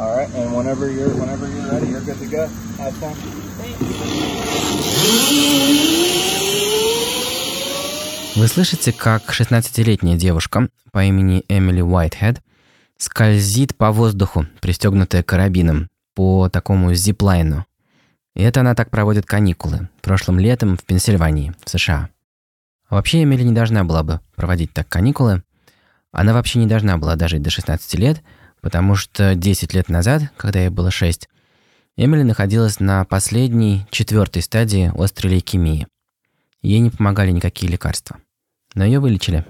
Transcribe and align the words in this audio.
All 0.00 0.14
right, 0.16 0.30
and 0.36 0.54
whenever 0.54 0.88
you're 0.88 1.10
whenever 1.20 1.48
you're 1.48 1.66
ready, 1.72 1.88
you're 1.88 2.00
good 2.06 2.18
to 2.20 2.28
go. 2.30 2.48
Have 2.78 2.94
fun. 3.00 3.14
Вы 8.36 8.46
слышите, 8.46 8.92
как 8.92 9.22
16-летняя 9.30 10.16
девушка 10.16 10.68
по 10.92 11.02
имени 11.02 11.44
Эмили 11.48 11.80
Уайтхед 11.80 12.40
скользит 12.96 13.76
по 13.76 13.90
воздуху, 13.90 14.46
пристегнутая 14.60 15.24
карабином, 15.24 15.88
по 16.14 16.48
такому 16.48 16.94
зиплайну. 16.94 17.66
И 18.36 18.42
это 18.44 18.60
она 18.60 18.76
так 18.76 18.90
проводит 18.90 19.26
каникулы, 19.26 19.88
прошлым 20.00 20.38
летом 20.38 20.76
в 20.76 20.84
Пенсильвании, 20.84 21.52
в 21.64 21.70
США. 21.70 22.10
Вообще 22.88 23.24
Эмили 23.24 23.42
не 23.42 23.52
должна 23.52 23.82
была 23.82 24.04
бы 24.04 24.20
проводить 24.36 24.72
так 24.72 24.88
каникулы. 24.88 25.42
Она 26.12 26.32
вообще 26.32 26.60
не 26.60 26.68
должна 26.68 26.98
была 26.98 27.16
дожить 27.16 27.42
до 27.42 27.50
16 27.50 27.94
лет, 27.94 28.22
потому 28.68 28.96
что 28.96 29.34
10 29.34 29.72
лет 29.72 29.88
назад, 29.88 30.24
когда 30.36 30.60
ей 30.60 30.68
было 30.68 30.90
6, 30.90 31.26
Эмили 31.96 32.22
находилась 32.22 32.80
на 32.80 33.02
последней, 33.06 33.86
четвертой 33.90 34.42
стадии 34.42 34.92
острой 34.94 35.32
лейкемии. 35.32 35.86
Ей 36.60 36.80
не 36.80 36.90
помогали 36.90 37.30
никакие 37.30 37.72
лекарства. 37.72 38.18
Но 38.74 38.84
ее 38.84 39.00
вылечили. 39.00 39.46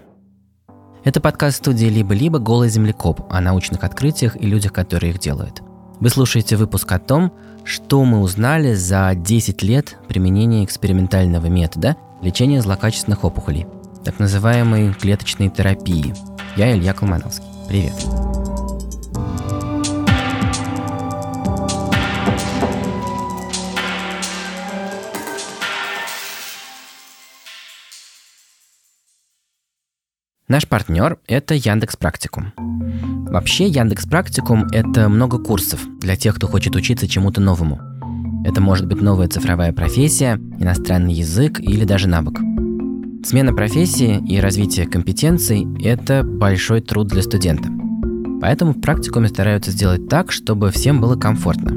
Это 1.03 1.21
подкаст 1.21 1.57
студии 1.57 1.87
«Либо-либо. 1.87 2.39
Голый 2.39 2.69
землекоп» 2.69 3.23
о 3.29 3.41
научных 3.41 3.83
открытиях 3.83 4.37
и 4.37 4.47
людях, 4.47 4.73
которые 4.73 5.11
их 5.13 5.19
делают. 5.19 5.63
Вы 5.99 6.11
слушаете 6.11 6.55
выпуск 6.55 6.93
о 6.93 7.01
том, 7.01 7.35
что 7.65 8.05
мы 8.05 8.21
узнали 8.21 8.75
за 8.75 9.13
10 9.17 9.65
лет 9.65 9.99
применения 10.07 10.65
экспериментального 10.65 11.47
метода 11.47 11.97
лечения 12.23 12.63
злокачественных 12.63 13.25
опухолей, 13.25 13.67
так 14.05 14.21
называемой 14.21 14.95
клеточной 14.95 15.49
терапии. 15.49 16.15
Я 16.55 16.73
Илья 16.73 16.95
Колмановский. 16.95 17.49
Привет. 17.69 17.95
Наш 30.49 30.67
партнер– 30.67 31.19
это 31.27 31.55
Яндекс 31.55 31.97
Практикум. 31.97 32.55
Вообще 33.31 33.67
Яндекс 33.67 34.07
Практикум– 34.07 34.65
это 34.73 35.11
много 35.11 35.39
курсов 35.39 35.87
для 36.01 36.17
тех, 36.17 36.37
кто 36.37 36.47
хочет 36.47 36.75
учиться 36.75 37.07
чему-то 37.07 37.43
новому. 37.43 37.79
Это 38.47 38.63
может 38.63 38.87
быть 38.87 39.03
новая 39.03 39.29
цифровая 39.29 39.75
профессия, 39.75 40.41
иностранный 40.59 41.13
язык 41.13 41.61
или 41.61 41.85
даже 41.85 42.09
навык. 42.09 42.41
Смена 43.27 43.53
профессии 43.53 44.25
и 44.27 44.41
развитие 44.41 44.87
компетенций– 44.87 45.67
это 45.85 46.23
большой 46.23 46.81
труд 46.81 47.09
для 47.09 47.21
студента. 47.21 47.69
Поэтому 48.41 48.73
в 48.73 48.81
практикуме 48.81 49.29
стараются 49.29 49.71
сделать 49.71 50.09
так, 50.09 50.33
чтобы 50.33 50.71
всем 50.71 50.99
было 51.03 51.17
комфортно. 51.17 51.77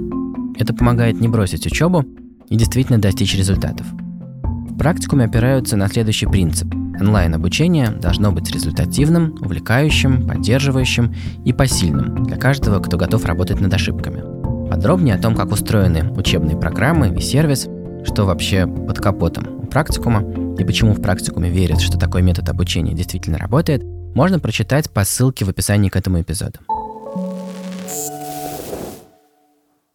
Это 0.58 0.74
помогает 0.74 1.20
не 1.20 1.28
бросить 1.28 1.66
учебу 1.66 2.06
и 2.48 2.56
действительно 2.56 3.00
достичь 3.00 3.36
результатов. 3.36 3.86
В 3.92 4.78
практикуме 4.78 5.26
опираются 5.26 5.76
на 5.76 5.90
следующий 5.90 6.28
принцип– 6.28 6.74
Онлайн-обучение 7.02 7.90
должно 7.90 8.32
быть 8.32 8.52
результативным, 8.52 9.36
увлекающим, 9.42 10.28
поддерживающим 10.28 11.16
и 11.44 11.52
посильным 11.52 12.24
для 12.24 12.38
каждого, 12.38 12.80
кто 12.80 12.96
готов 12.96 13.26
работать 13.26 13.60
над 13.60 13.74
ошибками. 13.74 14.22
Подробнее 14.70 15.16
о 15.16 15.18
том, 15.18 15.36
как 15.36 15.52
устроены 15.52 16.12
учебные 16.12 16.56
программы 16.60 17.10
и 17.18 17.20
сервис, 17.20 17.68
что 18.06 18.26
вообще 18.26 18.68
под 18.68 19.00
капотом 19.00 19.64
у 19.64 19.66
практикума 19.66 20.22
и 20.60 20.64
почему 20.64 20.94
в 20.94 21.02
практикуме 21.02 21.50
верят, 21.50 21.82
что 21.82 21.98
такой 21.98 22.22
метод 22.22 22.48
обучения 22.50 22.94
действительно 22.94 23.40
работает, 23.40 23.84
можно 24.14 24.40
прочитать 24.40 24.92
по 24.92 25.04
ссылке 25.04 25.44
в 25.44 25.50
описании 25.50 25.90
к 25.90 25.96
этому 25.96 26.22
эпизоду. 26.22 26.60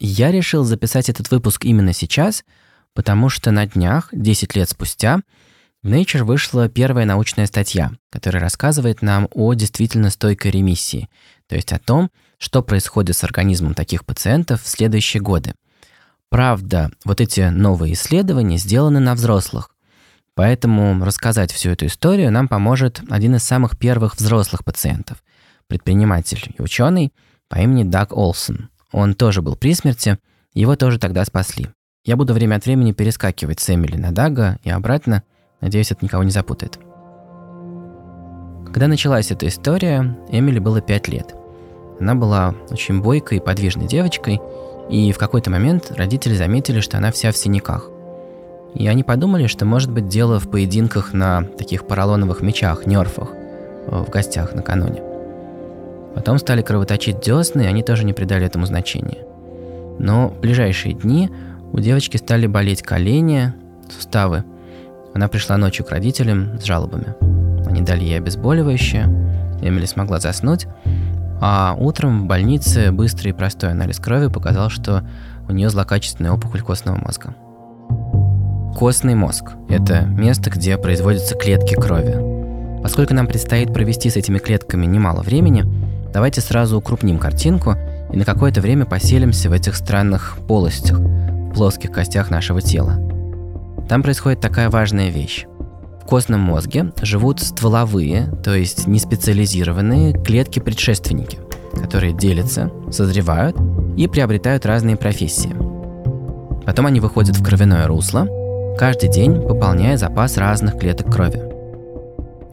Я 0.00 0.32
решил 0.32 0.64
записать 0.64 1.08
этот 1.08 1.30
выпуск 1.30 1.66
именно 1.66 1.92
сейчас, 1.92 2.44
потому 2.94 3.28
что 3.28 3.52
на 3.52 3.64
днях, 3.64 4.08
10 4.10 4.56
лет 4.56 4.68
спустя, 4.68 5.20
Nature 5.86 6.24
вышла 6.24 6.68
первая 6.68 7.06
научная 7.06 7.46
статья, 7.46 7.92
которая 8.10 8.42
рассказывает 8.42 9.02
нам 9.02 9.28
о 9.32 9.54
действительно 9.54 10.10
стойкой 10.10 10.50
ремиссии, 10.50 11.08
то 11.46 11.54
есть 11.54 11.72
о 11.72 11.78
том, 11.78 12.10
что 12.38 12.62
происходит 12.62 13.16
с 13.16 13.22
организмом 13.22 13.74
таких 13.74 14.04
пациентов 14.04 14.62
в 14.62 14.68
следующие 14.68 15.22
годы. 15.22 15.54
Правда, 16.28 16.90
вот 17.04 17.20
эти 17.20 17.48
новые 17.50 17.94
исследования 17.94 18.58
сделаны 18.58 18.98
на 18.98 19.14
взрослых, 19.14 19.70
поэтому 20.34 21.04
рассказать 21.04 21.52
всю 21.52 21.70
эту 21.70 21.86
историю 21.86 22.32
нам 22.32 22.48
поможет 22.48 23.00
один 23.08 23.36
из 23.36 23.44
самых 23.44 23.78
первых 23.78 24.16
взрослых 24.16 24.64
пациентов, 24.64 25.22
предприниматель 25.68 26.52
и 26.58 26.60
ученый 26.60 27.12
по 27.48 27.56
имени 27.56 27.84
Даг 27.84 28.12
Олсон. 28.12 28.70
Он 28.90 29.14
тоже 29.14 29.40
был 29.40 29.54
при 29.54 29.72
смерти, 29.72 30.18
его 30.52 30.74
тоже 30.74 30.98
тогда 30.98 31.24
спасли. 31.24 31.68
Я 32.04 32.16
буду 32.16 32.34
время 32.34 32.56
от 32.56 32.66
времени 32.66 32.92
перескакивать 32.92 33.60
с 33.60 33.70
Эмили 33.70 33.96
на 33.96 34.10
Дага 34.10 34.58
и 34.64 34.70
обратно– 34.70 35.22
Надеюсь, 35.60 35.90
это 35.90 36.04
никого 36.04 36.22
не 36.22 36.30
запутает. 36.30 36.78
Когда 38.66 38.88
началась 38.88 39.30
эта 39.30 39.48
история, 39.48 40.16
Эмили 40.28 40.58
было 40.58 40.80
5 40.80 41.08
лет. 41.08 41.34
Она 41.98 42.14
была 42.14 42.54
очень 42.70 43.00
бойкой 43.00 43.38
и 43.38 43.40
подвижной 43.40 43.86
девочкой, 43.86 44.40
и 44.90 45.12
в 45.12 45.18
какой-то 45.18 45.50
момент 45.50 45.92
родители 45.96 46.34
заметили, 46.34 46.80
что 46.80 46.98
она 46.98 47.10
вся 47.10 47.32
в 47.32 47.36
синяках. 47.38 47.90
И 48.74 48.86
они 48.86 49.02
подумали, 49.02 49.46
что 49.46 49.64
может 49.64 49.90
быть 49.90 50.08
дело 50.08 50.38
в 50.38 50.50
поединках 50.50 51.14
на 51.14 51.42
таких 51.42 51.86
поролоновых 51.86 52.42
мечах, 52.42 52.86
нерфах, 52.86 53.30
в 53.86 54.10
гостях 54.10 54.54
накануне. 54.54 55.02
Потом 56.14 56.38
стали 56.38 56.60
кровоточить 56.60 57.20
десны, 57.20 57.62
и 57.62 57.66
они 57.66 57.82
тоже 57.82 58.04
не 58.04 58.12
придали 58.12 58.44
этому 58.44 58.66
значения. 58.66 59.24
Но 59.98 60.28
в 60.28 60.40
ближайшие 60.40 60.94
дни 60.94 61.30
у 61.72 61.80
девочки 61.80 62.18
стали 62.18 62.46
болеть 62.46 62.82
колени, 62.82 63.54
суставы– 63.88 64.44
она 65.16 65.28
пришла 65.28 65.56
ночью 65.56 65.82
к 65.86 65.90
родителям 65.90 66.60
с 66.60 66.64
жалобами. 66.64 67.14
Они 67.66 67.80
дали 67.80 68.04
ей 68.04 68.18
обезболивающее, 68.18 69.04
Эмили 69.62 69.86
смогла 69.86 70.20
заснуть, 70.20 70.66
а 71.40 71.74
утром 71.78 72.24
в 72.24 72.26
больнице 72.26 72.92
быстрый 72.92 73.30
и 73.30 73.32
простой 73.32 73.70
анализ 73.70 73.98
крови 73.98 74.28
показал, 74.28 74.68
что 74.68 75.08
у 75.48 75.52
нее 75.52 75.70
злокачественная 75.70 76.32
опухоль 76.32 76.60
костного 76.60 76.98
мозга. 76.98 77.34
Костный 78.76 79.14
мозг– 79.14 79.52
это 79.70 80.02
место, 80.02 80.50
где 80.50 80.76
производятся 80.76 81.34
клетки 81.34 81.74
крови. 81.74 82.82
Поскольку 82.82 83.14
нам 83.14 83.26
предстоит 83.26 83.72
провести 83.72 84.10
с 84.10 84.16
этими 84.16 84.36
клетками 84.36 84.84
немало 84.84 85.22
времени, 85.22 85.64
давайте 86.12 86.42
сразу 86.42 86.76
укрупним 86.76 87.18
картинку 87.18 87.74
и 88.12 88.18
на 88.18 88.26
какое-то 88.26 88.60
время 88.60 88.84
поселимся 88.84 89.48
в 89.48 89.52
этих 89.54 89.76
странных 89.76 90.36
полостях, 90.46 91.00
плоских 91.54 91.90
костях 91.90 92.28
нашего 92.28 92.60
тела– 92.60 93.00
там 93.88 94.02
происходит 94.02 94.40
такая 94.40 94.70
важная 94.70 95.10
вещь. 95.10 95.46
В 96.02 96.06
костном 96.06 96.40
мозге 96.40 96.92
живут 97.02 97.40
стволовые, 97.40 98.26
то 98.44 98.54
есть 98.54 98.86
неспециализированные 98.86 100.12
клетки-предшественники, 100.12 101.38
которые 101.74 102.12
делятся, 102.12 102.70
созревают 102.90 103.56
и 103.96 104.06
приобретают 104.06 104.66
разные 104.66 104.96
профессии. 104.96 105.54
Потом 106.64 106.86
они 106.86 107.00
выходят 107.00 107.36
в 107.36 107.44
кровяное 107.44 107.86
русло, 107.86 108.28
каждый 108.78 109.08
день 109.08 109.40
пополняя 109.40 109.96
запас 109.96 110.36
разных 110.36 110.78
клеток 110.78 111.12
крови. 111.12 111.42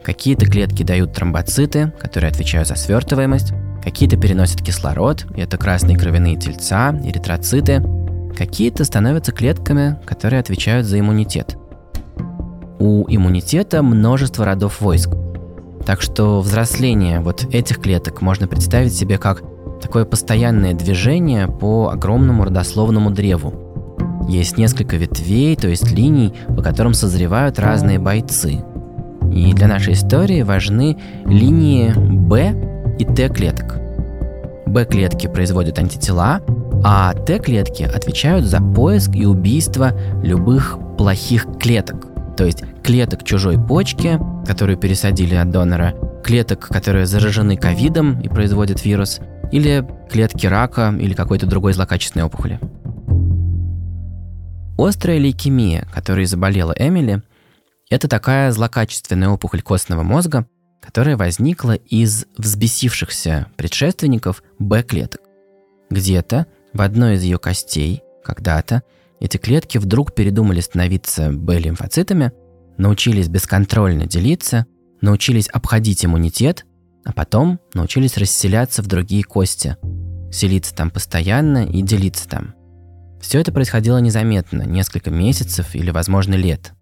Какие-то 0.02 0.46
клетки 0.46 0.82
дают 0.82 1.12
тромбоциты, 1.12 1.92
которые 1.98 2.30
отвечают 2.30 2.68
за 2.68 2.74
свертываемость, 2.74 3.52
какие-то 3.82 4.16
переносят 4.16 4.62
кислород, 4.62 5.26
это 5.36 5.56
красные 5.56 5.96
кровяные 5.96 6.36
тельца, 6.36 6.90
эритроциты, 7.04 7.82
Какие-то 8.36 8.84
становятся 8.84 9.32
клетками, 9.32 9.98
которые 10.04 10.40
отвечают 10.40 10.86
за 10.86 10.98
иммунитет. 10.98 11.56
У 12.78 13.04
иммунитета 13.08 13.82
множество 13.82 14.44
родов 14.44 14.80
войск. 14.80 15.10
Так 15.86 16.02
что 16.02 16.40
взросление 16.40 17.20
вот 17.20 17.44
этих 17.52 17.80
клеток 17.80 18.22
можно 18.22 18.48
представить 18.48 18.94
себе 18.94 19.18
как 19.18 19.42
такое 19.80 20.04
постоянное 20.04 20.74
движение 20.74 21.46
по 21.46 21.90
огромному 21.90 22.44
родословному 22.44 23.10
древу. 23.10 23.54
Есть 24.28 24.56
несколько 24.56 24.96
ветвей, 24.96 25.54
то 25.56 25.68
есть 25.68 25.92
линий, 25.92 26.32
по 26.48 26.62
которым 26.62 26.94
созревают 26.94 27.58
разные 27.58 27.98
бойцы. 27.98 28.64
И 29.32 29.52
для 29.52 29.68
нашей 29.68 29.92
истории 29.92 30.42
важны 30.42 30.96
линии 31.26 31.92
Б 31.94 32.96
и 32.98 33.04
Т 33.04 33.28
клеток. 33.28 33.78
Б-клетки 34.66 35.26
производят 35.28 35.78
антитела, 35.78 36.40
а 36.86 37.14
Т-клетки 37.14 37.82
отвечают 37.82 38.44
за 38.44 38.60
поиск 38.60 39.14
и 39.14 39.24
убийство 39.24 39.92
любых 40.22 40.78
плохих 40.98 41.46
клеток. 41.58 42.36
То 42.36 42.44
есть 42.44 42.62
клеток 42.82 43.24
чужой 43.24 43.58
почки, 43.58 44.20
которую 44.46 44.76
пересадили 44.76 45.34
от 45.34 45.50
донора, 45.50 45.94
клеток, 46.22 46.68
которые 46.68 47.06
заражены 47.06 47.56
ковидом 47.56 48.20
и 48.20 48.28
производят 48.28 48.84
вирус, 48.84 49.20
или 49.50 49.86
клетки 50.10 50.46
рака 50.46 50.94
или 50.98 51.14
какой-то 51.14 51.46
другой 51.46 51.72
злокачественной 51.72 52.26
опухоли. 52.26 52.60
Острая 54.76 55.18
лейкемия, 55.18 55.88
которой 55.94 56.26
заболела 56.26 56.74
Эмили, 56.76 57.22
это 57.88 58.08
такая 58.08 58.52
злокачественная 58.52 59.30
опухоль 59.30 59.62
костного 59.62 60.02
мозга, 60.02 60.46
которая 60.82 61.16
возникла 61.16 61.76
из 61.76 62.26
взбесившихся 62.36 63.46
предшественников 63.56 64.42
Б-клеток. 64.58 65.22
Где-то 65.88 66.46
в 66.74 66.82
одной 66.82 67.14
из 67.14 67.22
ее 67.22 67.38
костей 67.38 68.02
когда-то 68.24 68.82
эти 69.20 69.36
клетки 69.36 69.78
вдруг 69.78 70.14
передумали 70.14 70.60
становиться 70.60 71.30
Б-лимфоцитами, 71.30 72.32
научились 72.76 73.28
бесконтрольно 73.28 74.06
делиться, 74.06 74.66
научились 75.00 75.48
обходить 75.48 76.04
иммунитет, 76.04 76.66
а 77.04 77.12
потом 77.12 77.60
научились 77.74 78.18
расселяться 78.18 78.82
в 78.82 78.86
другие 78.86 79.22
кости, 79.22 79.76
селиться 80.32 80.74
там 80.74 80.90
постоянно 80.90 81.64
и 81.64 81.80
делиться 81.80 82.28
там. 82.28 82.54
Все 83.20 83.38
это 83.38 83.52
происходило 83.52 83.98
незаметно, 83.98 84.62
несколько 84.62 85.10
месяцев 85.10 85.74
или, 85.74 85.90
возможно, 85.90 86.34
лет, 86.34 86.72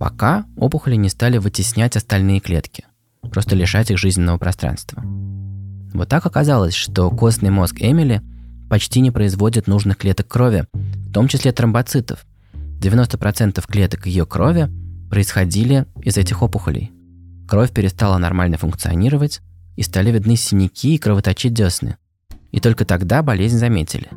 пока 0.00 0.46
опухоли 0.56 0.96
не 0.96 1.08
стали 1.08 1.38
вытеснять 1.38 1.96
остальные 1.96 2.40
клетки, 2.40 2.86
просто 3.30 3.54
лишать 3.54 3.90
их 3.90 3.98
жизненного 3.98 4.38
пространства. 4.38 5.02
Вот 5.92 6.08
так 6.08 6.24
оказалось, 6.26 6.74
что 6.74 7.10
костный 7.10 7.50
мозг 7.50 7.76
Эмили 7.78 8.22
почти 8.68 9.00
не 9.00 9.10
производит 9.10 9.66
нужных 9.66 9.98
клеток 9.98 10.28
крови, 10.28 10.66
в 10.72 11.12
том 11.12 11.28
числе 11.28 11.52
тромбоцитов. 11.52 12.24
90% 12.80 13.64
клеток 13.66 14.06
ее 14.06 14.26
крови 14.26 14.70
происходили 15.10 15.86
из 16.02 16.16
этих 16.16 16.42
опухолей. 16.42 16.92
Кровь 17.48 17.72
перестала 17.72 18.18
нормально 18.18 18.58
функционировать, 18.58 19.40
и 19.76 19.82
стали 19.82 20.10
видны 20.10 20.36
синяки 20.36 20.94
и 20.94 20.98
кровоточить 20.98 21.52
десны. 21.54 21.96
И 22.52 22.60
только 22.60 22.84
тогда 22.84 23.22
болезнь 23.22 23.58
заметили. 23.58 24.08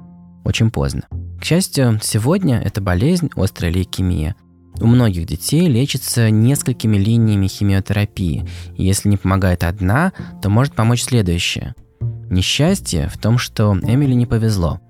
Очень 0.43 0.71
поздно. 0.71 1.03
К 1.39 1.43
счастью, 1.43 1.99
сегодня 2.01 2.59
эта 2.59 2.81
болезнь, 2.81 3.29
острая 3.35 3.71
лейкемия, 3.71 4.35
у 4.79 4.85
многих 4.85 5.25
детей 5.25 5.67
лечится 5.67 6.29
несколькими 6.29 6.97
линиями 6.97 7.47
химиотерапии, 7.47 8.47
и 8.75 8.83
если 8.83 9.09
не 9.09 9.17
помогает 9.17 9.63
одна, 9.63 10.13
то 10.41 10.49
может 10.49 10.75
помочь 10.75 11.03
следующая. 11.03 11.73
Несчастье 12.29 13.07
в 13.07 13.17
том, 13.17 13.37
что 13.37 13.73
Эмили 13.73 14.13
не 14.13 14.25
повезло. 14.25 14.81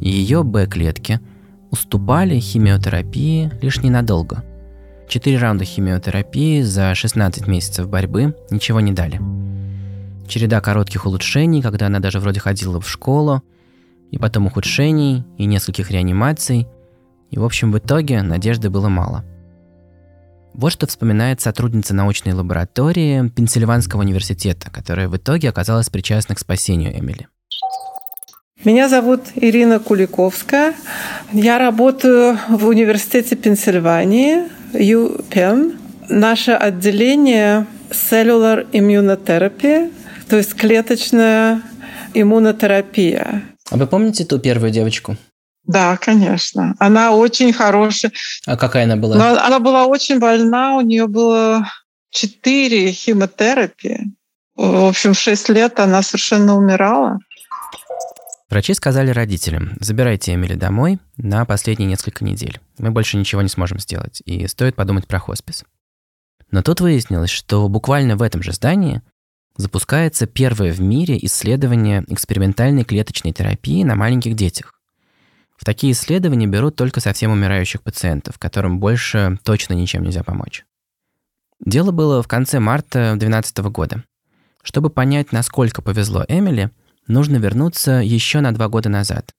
Ее 0.00 0.42
Б-клетки 0.42 1.20
уступали 1.70 2.38
химиотерапии 2.40 3.50
лишь 3.60 3.82
ненадолго. 3.82 4.44
Четыре 5.08 5.38
раунда 5.38 5.64
химиотерапии 5.64 6.62
за 6.62 6.94
16 6.94 7.46
месяцев 7.46 7.88
борьбы 7.88 8.36
ничего 8.50 8.80
не 8.80 8.92
дали. 8.92 9.20
Череда 10.26 10.60
коротких 10.60 11.06
улучшений, 11.06 11.62
когда 11.62 11.86
она 11.86 12.00
даже 12.00 12.18
вроде 12.18 12.40
ходила 12.40 12.80
в 12.80 12.88
школу, 12.88 13.42
и 14.10 14.18
потом 14.18 14.46
ухудшений, 14.46 15.24
и 15.36 15.44
нескольких 15.44 15.90
реанимаций. 15.90 16.66
И, 17.30 17.38
в 17.38 17.44
общем, 17.44 17.72
в 17.72 17.78
итоге 17.78 18.22
надежды 18.22 18.70
было 18.70 18.88
мало. 18.88 19.24
Вот 20.54 20.72
что 20.72 20.86
вспоминает 20.86 21.40
сотрудница 21.40 21.94
научной 21.94 22.32
лаборатории 22.32 23.28
Пенсильванского 23.28 24.02
университета, 24.02 24.70
которая 24.70 25.08
в 25.08 25.16
итоге 25.16 25.48
оказалась 25.48 25.90
причастна 25.90 26.36
к 26.36 26.38
спасению 26.38 26.96
Эмили. 26.96 27.26
Меня 28.62 28.88
зовут 28.88 29.22
Ирина 29.34 29.80
Куликовская. 29.80 30.74
Я 31.32 31.58
работаю 31.58 32.38
в 32.48 32.66
университете 32.66 33.34
Пенсильвании, 33.34 34.44
UPenn. 34.72 35.76
Наше 36.08 36.52
отделение 36.52 37.66
Cellular 37.90 38.70
Immunotherapy, 38.70 39.92
то 40.28 40.36
есть 40.36 40.54
клеточная 40.54 41.62
иммунотерапия. 42.14 43.42
А 43.70 43.76
вы 43.76 43.86
помните 43.86 44.24
ту 44.24 44.38
первую 44.38 44.70
девочку? 44.70 45.16
Да, 45.66 45.96
конечно. 45.96 46.74
Она 46.78 47.12
очень 47.12 47.52
хорошая. 47.52 48.12
А 48.46 48.56
какая 48.56 48.84
она 48.84 48.96
была? 48.96 49.16
Но 49.16 49.40
она 49.40 49.58
была 49.60 49.86
очень 49.86 50.18
больна, 50.18 50.76
у 50.76 50.80
нее 50.82 51.06
было 51.06 51.66
четыре 52.10 52.92
химиотерапии. 52.92 54.14
В 54.56 54.88
общем, 54.88 55.14
в 55.14 55.18
шесть 55.18 55.48
лет 55.48 55.80
она 55.80 56.02
совершенно 56.02 56.56
умирала. 56.56 57.18
Врачи 58.50 58.74
сказали 58.74 59.10
родителям, 59.10 59.76
забирайте 59.80 60.32
Эмили 60.32 60.54
домой 60.54 61.00
на 61.16 61.44
последние 61.44 61.88
несколько 61.88 62.24
недель. 62.24 62.60
Мы 62.78 62.92
больше 62.92 63.16
ничего 63.16 63.42
не 63.42 63.48
сможем 63.48 63.80
сделать, 63.80 64.22
и 64.26 64.46
стоит 64.46 64.76
подумать 64.76 65.08
про 65.08 65.18
хоспис. 65.18 65.64
Но 66.50 66.62
тут 66.62 66.80
выяснилось, 66.80 67.30
что 67.30 67.68
буквально 67.68 68.16
в 68.16 68.22
этом 68.22 68.42
же 68.42 68.52
здании 68.52 69.02
запускается 69.56 70.26
первое 70.26 70.72
в 70.72 70.80
мире 70.80 71.18
исследование 71.22 72.04
экспериментальной 72.06 72.84
клеточной 72.84 73.32
терапии 73.32 73.82
на 73.82 73.96
маленьких 73.96 74.36
детях. 74.36 74.72
В 75.56 75.64
такие 75.64 75.92
исследования 75.92 76.46
берут 76.46 76.76
только 76.76 77.00
совсем 77.00 77.30
умирающих 77.30 77.82
пациентов, 77.82 78.38
которым 78.38 78.80
больше 78.80 79.38
точно 79.44 79.74
ничем 79.74 80.02
нельзя 80.02 80.22
помочь. 80.22 80.64
Дело 81.64 81.92
было 81.92 82.22
в 82.22 82.28
конце 82.28 82.60
марта 82.60 83.14
2012 83.16 83.58
года. 83.70 84.04
Чтобы 84.62 84.90
понять, 84.90 85.32
насколько 85.32 85.82
повезло 85.82 86.24
Эмили, 86.28 86.70
нужно 87.06 87.36
вернуться 87.36 87.92
еще 87.92 88.40
на 88.40 88.52
два 88.52 88.68
года 88.68 88.88
назад. 88.88 89.32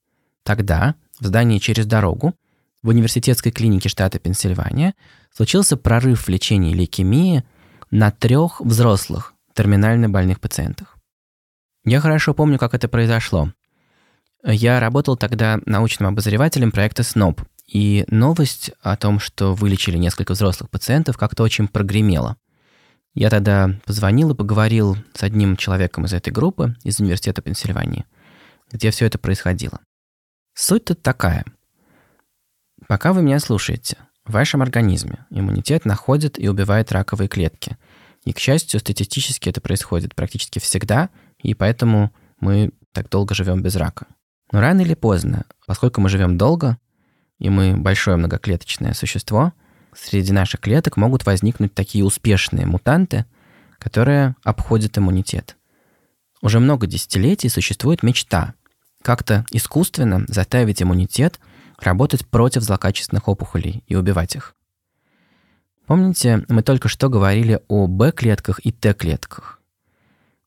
Тогда, 0.44 0.96
в 1.20 1.26
здании 1.26 1.58
через 1.58 1.86
дорогу, 1.86 2.34
в 2.82 2.90
университетской 2.90 3.52
клинике 3.52 3.90
штата 3.90 4.20
Пенсильвания 4.20 4.94
случился 5.34 5.76
прорыв 5.76 6.28
в 6.28 6.30
лечении 6.30 6.76
лейкемии 6.76 7.44
на 7.90 8.12
трех 8.12 8.62
взрослых 8.62 9.34
терминально 9.56 10.08
больных 10.10 10.40
пациентах. 10.40 10.98
Я 11.84 12.00
хорошо 12.00 12.34
помню, 12.34 12.60
как 12.60 12.74
это 12.74 12.88
произошло. 12.88 13.52
Я 14.46 14.80
работал 14.80 15.18
тогда 15.18 15.60
научным 15.66 16.10
обозревателем 16.10 16.72
проекта 16.72 17.02
СНОП, 17.02 17.42
и 17.68 18.06
новость 18.10 18.72
о 18.82 18.96
том, 18.96 19.20
что 19.20 19.56
вылечили 19.56 19.98
несколько 19.98 20.34
взрослых 20.34 20.70
пациентов, 20.70 21.18
как-то 21.18 21.42
очень 21.42 21.68
прогремела. 21.68 22.38
Я 23.16 23.32
тогда 23.32 23.72
позвонил 23.86 24.32
и 24.32 24.36
поговорил 24.36 24.98
с 25.16 25.24
одним 25.24 25.58
человеком 25.58 26.06
из 26.06 26.14
этой 26.14 26.32
группы, 26.32 26.76
из 26.84 27.00
Университета 27.00 27.42
Пенсильвании, 27.42 28.06
где 28.72 28.92
все 28.92 29.08
это 29.08 29.18
происходило. 29.18 29.80
Суть 30.54 30.86
тут 30.86 31.02
такая. 31.02 31.44
Пока 32.88 33.14
вы 33.14 33.24
меня 33.24 33.40
слушаете, 33.40 33.98
в 34.26 34.34
вашем 34.34 34.62
организме 34.62 35.26
иммунитет 35.32 35.86
находит 35.86 36.38
и 36.38 36.48
убивает 36.48 36.92
раковые 36.92 37.30
клетки. 37.30 37.78
И, 38.26 38.34
к 38.34 38.40
счастью, 38.40 38.80
статистически 38.80 39.50
это 39.50 39.62
происходит 39.62 40.14
практически 40.14 40.60
всегда, 40.60 41.10
и 41.40 41.54
поэтому 41.56 42.14
мы 42.40 42.72
так 42.92 43.10
долго 43.10 43.34
живем 43.34 43.64
без 43.64 43.76
рака. 43.76 44.08
Но 44.52 44.62
рано 44.62 44.82
или 44.82 44.94
поздно, 44.94 45.46
поскольку 45.66 46.02
мы 46.02 46.10
живем 46.10 46.38
долго, 46.38 46.78
и 47.40 47.50
мы 47.50 47.76
большое 47.76 48.18
многоклеточное 48.18 48.94
существо, 48.94 49.54
среди 49.94 50.32
наших 50.32 50.62
клеток 50.62 50.98
могут 50.98 51.26
возникнуть 51.26 51.74
такие 51.74 52.04
успешные 52.04 52.66
мутанты, 52.66 53.26
которые 53.80 54.36
обходят 54.44 54.98
иммунитет. 54.98 55.58
Уже 56.42 56.60
много 56.60 56.88
десятилетий 56.88 57.50
существует 57.50 58.04
мечта 58.04 58.54
как-то 59.02 59.46
искусственно 59.52 60.26
заставить 60.28 60.82
иммунитет– 60.82 61.40
работать 61.80 62.28
против 62.28 62.64
злокачественных 62.64 63.28
опухолей 63.28 63.84
и 63.88 63.96
убивать 63.96 64.36
их. 64.36 64.56
Помните, 65.86 66.44
мы 66.48 66.64
только 66.64 66.88
что 66.88 67.10
говорили 67.10 67.62
о 67.68 67.88
Б-клетках 67.88 68.60
и 68.64 68.72
Т-клетках. 68.72 69.62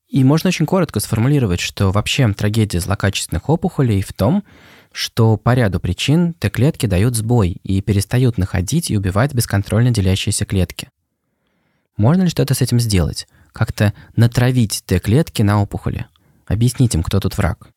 И 0.09 0.25
можно 0.25 0.49
очень 0.49 0.65
коротко 0.65 1.01
сформулировать, 1.01 1.61
что 1.61 1.91
вообще 1.91 2.33
трагедия 2.33 2.81
злокачественных 2.81 3.49
опухолей 3.51 4.01
в 4.01 4.13
том, 4.15 4.43
что 4.91 5.37
по 5.37 5.55
ряду 5.55 5.81
причин 5.81 6.33
Т-клетки 6.33 6.87
дают 6.87 7.15
сбой 7.15 7.59
и 7.63 7.83
перестают 7.83 8.39
находить 8.39 8.91
и 8.91 8.97
убивать 8.97 9.35
бесконтрольно 9.35 9.91
делящиеся 9.91 10.47
клетки. 10.47 10.89
Можно 11.99 12.23
ли 12.23 12.31
что-то 12.31 12.55
с 12.55 12.63
этим 12.63 12.81
сделать? 12.81 13.29
Как-то 13.53 13.93
натравить 14.17 14.83
Т-клетки 14.87 15.43
на 15.43 15.61
опухоли? 15.61 16.07
Объяснить 16.47 16.95
им, 16.95 17.03
кто 17.03 17.21
тут 17.21 17.37
враг. 17.37 17.69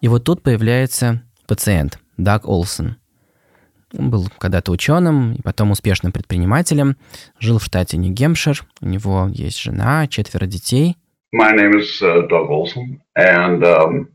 И 0.00 0.08
вот 0.08 0.24
тут 0.24 0.42
появляется 0.42 1.22
пациент, 1.46 1.98
Даг 2.16 2.48
Олсон. 2.48 2.96
Он 3.96 4.10
был 4.10 4.28
когда-то 4.38 4.70
ученым 4.70 5.34
и 5.34 5.42
потом 5.42 5.72
успешным 5.72 6.12
предпринимателем, 6.12 6.96
жил 7.38 7.58
в 7.58 7.64
штате 7.64 7.96
Нью-Гемпшир, 7.96 8.64
у 8.80 8.86
него 8.86 9.28
есть 9.32 9.60
жена, 9.60 10.06
четверо 10.06 10.46
детей. 10.46 10.96
My 11.34 11.52
name 11.54 11.78
is 11.78 12.02
uh, 12.02 12.26
Doug 12.28 12.48
Olson, 12.50 13.00
and 13.16 13.62
um, 13.62 14.08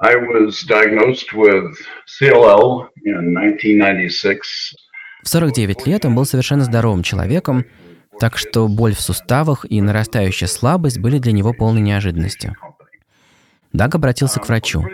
I 0.00 0.16
was 0.16 0.64
diagnosed 0.66 1.32
with 1.34 1.74
CLL 2.06 2.88
in 3.04 3.36
1996. 3.36 4.74
В 5.22 5.28
49 5.28 5.86
лет 5.86 6.04
он 6.04 6.14
был 6.14 6.24
совершенно 6.24 6.64
здоровым 6.64 7.02
человеком, 7.02 7.64
так 8.20 8.38
что 8.38 8.68
боль 8.68 8.94
в 8.94 9.00
суставах 9.00 9.66
и 9.68 9.80
нарастающая 9.80 10.48
слабость 10.48 10.98
были 10.98 11.18
для 11.18 11.32
него 11.32 11.52
полной 11.52 11.80
неожиданностью. 11.80 12.54
Даг 13.72 13.94
обратился 13.94 14.40
к 14.40 14.48
врачу. 14.48 14.84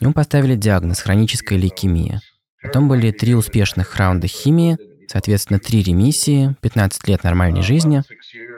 Ему 0.00 0.12
поставили 0.12 0.54
диагноз 0.54 1.00
хроническая 1.00 1.58
лейкемия. 1.58 2.20
Потом 2.62 2.88
были 2.88 3.10
три 3.10 3.34
успешных 3.34 3.96
раунда 3.96 4.26
химии, 4.26 4.76
соответственно, 5.06 5.58
три 5.58 5.82
ремиссии, 5.82 6.56
15 6.60 7.08
лет 7.08 7.24
нормальной 7.24 7.62
жизни 7.62 8.02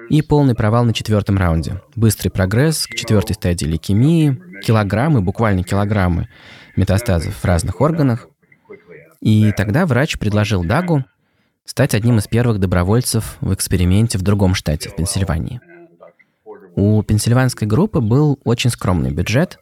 и 0.08 0.22
полный 0.22 0.54
провал 0.54 0.84
на 0.84 0.92
четвертом 0.92 1.38
раунде. 1.38 1.80
Быстрый 1.94 2.30
прогресс 2.30 2.86
к 2.86 2.94
четвертой 2.94 3.34
стадии 3.34 3.66
лейкемии, 3.66 4.40
килограммы, 4.62 5.20
буквально 5.20 5.62
килограммы 5.62 6.28
метастазов 6.76 7.34
в 7.34 7.44
разных 7.44 7.80
органах. 7.80 8.28
И 9.20 9.52
тогда 9.52 9.86
врач 9.86 10.18
предложил 10.18 10.64
Дагу 10.64 11.04
стать 11.64 11.94
одним 11.94 12.18
из 12.18 12.26
первых 12.26 12.58
добровольцев 12.58 13.36
в 13.40 13.54
эксперименте 13.54 14.18
в 14.18 14.22
другом 14.22 14.54
штате, 14.54 14.88
в 14.88 14.96
Пенсильвании. 14.96 15.60
У 16.74 17.02
пенсильванской 17.02 17.68
группы 17.68 18.00
был 18.00 18.38
очень 18.44 18.70
скромный 18.70 19.10
бюджет, 19.10 19.58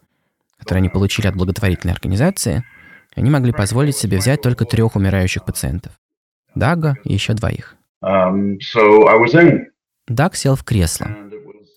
который 0.59 0.79
они 0.79 0.89
получили 0.89 1.27
от 1.27 1.35
благотворительной 1.35 1.93
организации. 1.93 2.65
Они 3.15 3.31
могли 3.31 3.53
позволить 3.53 3.97
себе 3.97 4.19
взять 4.19 4.43
только 4.43 4.65
трех 4.65 4.97
умирающих 4.97 5.45
пациентов. 5.45 5.93
Дага 6.55 6.97
и 7.05 7.13
еще 7.13 7.35
двоих. 7.35 7.77
Um, 8.05 8.59
so 8.59 9.09
Даг 10.07 10.37
сел 10.37 10.55
в 10.55 10.65
кресло. 10.65 11.09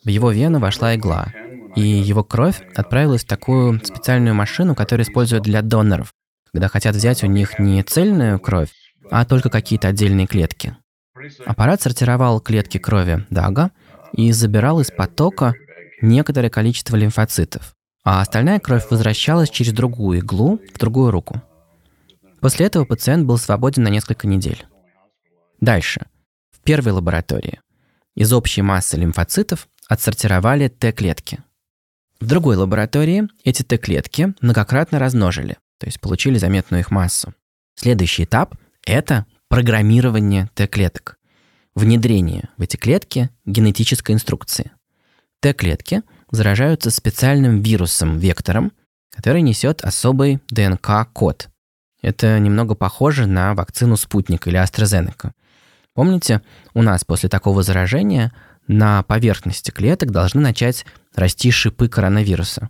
В 0.04 0.10
его 0.10 0.32
вену 0.32 0.60
вошла 0.60 0.96
игла, 0.96 1.34
и 1.76 1.82
его 1.82 2.24
кровь 2.24 2.62
отправилась 2.76 3.24
в 3.24 3.28
такую 3.28 3.80
специальную 3.84 4.36
машину, 4.36 4.76
которую 4.76 5.06
используют 5.06 5.44
для 5.44 5.62
доноров, 5.62 6.14
когда 6.52 6.68
хотят 6.68 6.96
взять 6.96 7.24
у 7.24 7.28
них 7.28 7.60
не 7.60 7.82
цельную 7.84 8.40
кровь, 8.40 8.72
а 9.10 9.26
только 9.26 9.50
какие-то 9.50 9.88
отдельные 9.88 10.28
клетки. 10.28 10.76
Аппарат 11.46 11.82
сортировал 11.82 12.40
клетки 12.40 12.78
крови 12.78 13.26
Дага 13.30 13.72
и 14.14 14.32
забирал 14.32 14.80
из 14.80 14.92
потока 14.92 15.54
некоторое 16.02 16.50
количество 16.50 16.96
лимфоцитов, 16.96 17.76
а 18.03 18.22
остальная 18.22 18.60
кровь 18.60 18.89
возвращалась 18.89 19.50
через 19.50 19.74
другую 19.74 20.20
иглу 20.20 20.60
в 20.74 20.77
другую 20.77 21.12
руку. 21.12 21.41
После 22.39 22.65
этого 22.65 22.86
пациент 22.86 23.25
был 23.25 23.38
свободен 23.38 23.84
на 23.84 23.89
несколько 23.89 24.27
недель. 24.27 24.65
Дальше. 25.60 26.08
В 26.51 26.60
первой 26.62 26.91
лаборатории 26.93 27.60
из 28.15 28.34
общей 28.34 28.62
массы 28.62 28.98
лимфоцитов 28.98 29.67
отсортировали 29.88 30.67
Т-клетки. 30.67 31.43
В 32.20 32.25
другой 32.25 32.55
лаборатории 32.55 33.27
эти 33.43 33.63
Т-клетки 33.63 34.34
многократно 34.41 35.00
размножили, 35.00 35.58
то 35.77 35.86
есть 35.86 36.00
получили 36.00 36.38
заметную 36.38 36.81
их 36.81 36.91
массу. 36.91 37.34
Следующий 37.75 38.25
этап– 38.25 38.55
это 38.86 39.25
программирование 39.48 40.50
Т-клеток. 40.53 41.17
Внедрение 41.74 42.50
в 42.58 42.62
эти 42.62 42.77
клетки 42.77 43.29
генетической 43.46 44.12
инструкции. 44.12 44.72
Т-клетки 45.39 46.03
заражаются 46.32 46.90
специальным 46.90 47.62
вирусом-вектором, 47.62 48.72
который 49.14 49.42
несет 49.42 49.82
особый 49.82 50.40
ДНК-код. 50.50 51.50
Это 52.02 52.40
немного 52.40 52.74
похоже 52.74 53.28
на 53.28 53.54
вакцину 53.54 53.96
«Спутник» 53.98 54.48
или 54.48 54.60
AstraZeneca. 54.60 55.32
Помните, 55.94 56.42
у 56.74 56.82
нас 56.82 57.04
после 57.04 57.30
такого 57.30 57.64
заражения 57.64 58.32
на 58.68 59.04
поверхности 59.04 59.72
клеток 59.72 60.12
должны 60.12 60.42
начать 60.42 60.86
расти 61.14 61.52
шипы 61.52 61.90
коронавируса. 61.90 62.70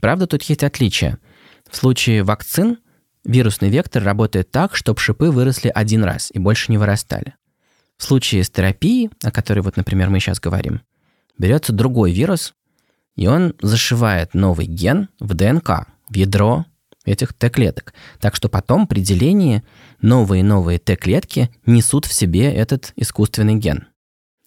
Правда, 0.00 0.26
тут 0.26 0.42
есть 0.42 0.62
отличие. 0.62 1.18
В 1.70 1.76
случае 1.76 2.22
вакцин 2.22 2.78
вирусный 3.24 3.70
вектор 3.70 4.02
работает 4.02 4.50
так, 4.50 4.76
чтобы 4.76 5.00
шипы 5.00 5.30
выросли 5.30 5.70
один 5.74 6.04
раз 6.04 6.30
и 6.32 6.38
больше 6.38 6.70
не 6.70 6.78
вырастали. 6.78 7.34
В 7.96 8.04
случае 8.04 8.44
с 8.44 8.50
терапией, 8.50 9.10
о 9.22 9.30
которой 9.30 9.60
вот, 9.60 9.76
например, 9.76 10.10
мы 10.10 10.20
сейчас 10.20 10.40
говорим, 10.40 10.82
берется 11.42 11.72
другой 11.72 12.12
вирус, 12.12 12.54
и 13.16 13.26
он 13.26 13.54
зашивает 13.60 14.32
новый 14.32 14.66
ген 14.66 15.08
в 15.18 15.34
ДНК, 15.34 15.88
в 16.08 16.14
ядро 16.14 16.64
этих 17.04 17.34
Т-клеток. 17.34 17.94
Так 18.20 18.36
что 18.36 18.48
потом 18.48 18.86
при 18.86 19.00
делении 19.00 19.64
новые 20.00 20.40
и 20.40 20.44
новые 20.44 20.78
Т-клетки 20.78 21.50
несут 21.66 22.06
в 22.06 22.12
себе 22.12 22.54
этот 22.54 22.92
искусственный 22.94 23.56
ген. 23.56 23.88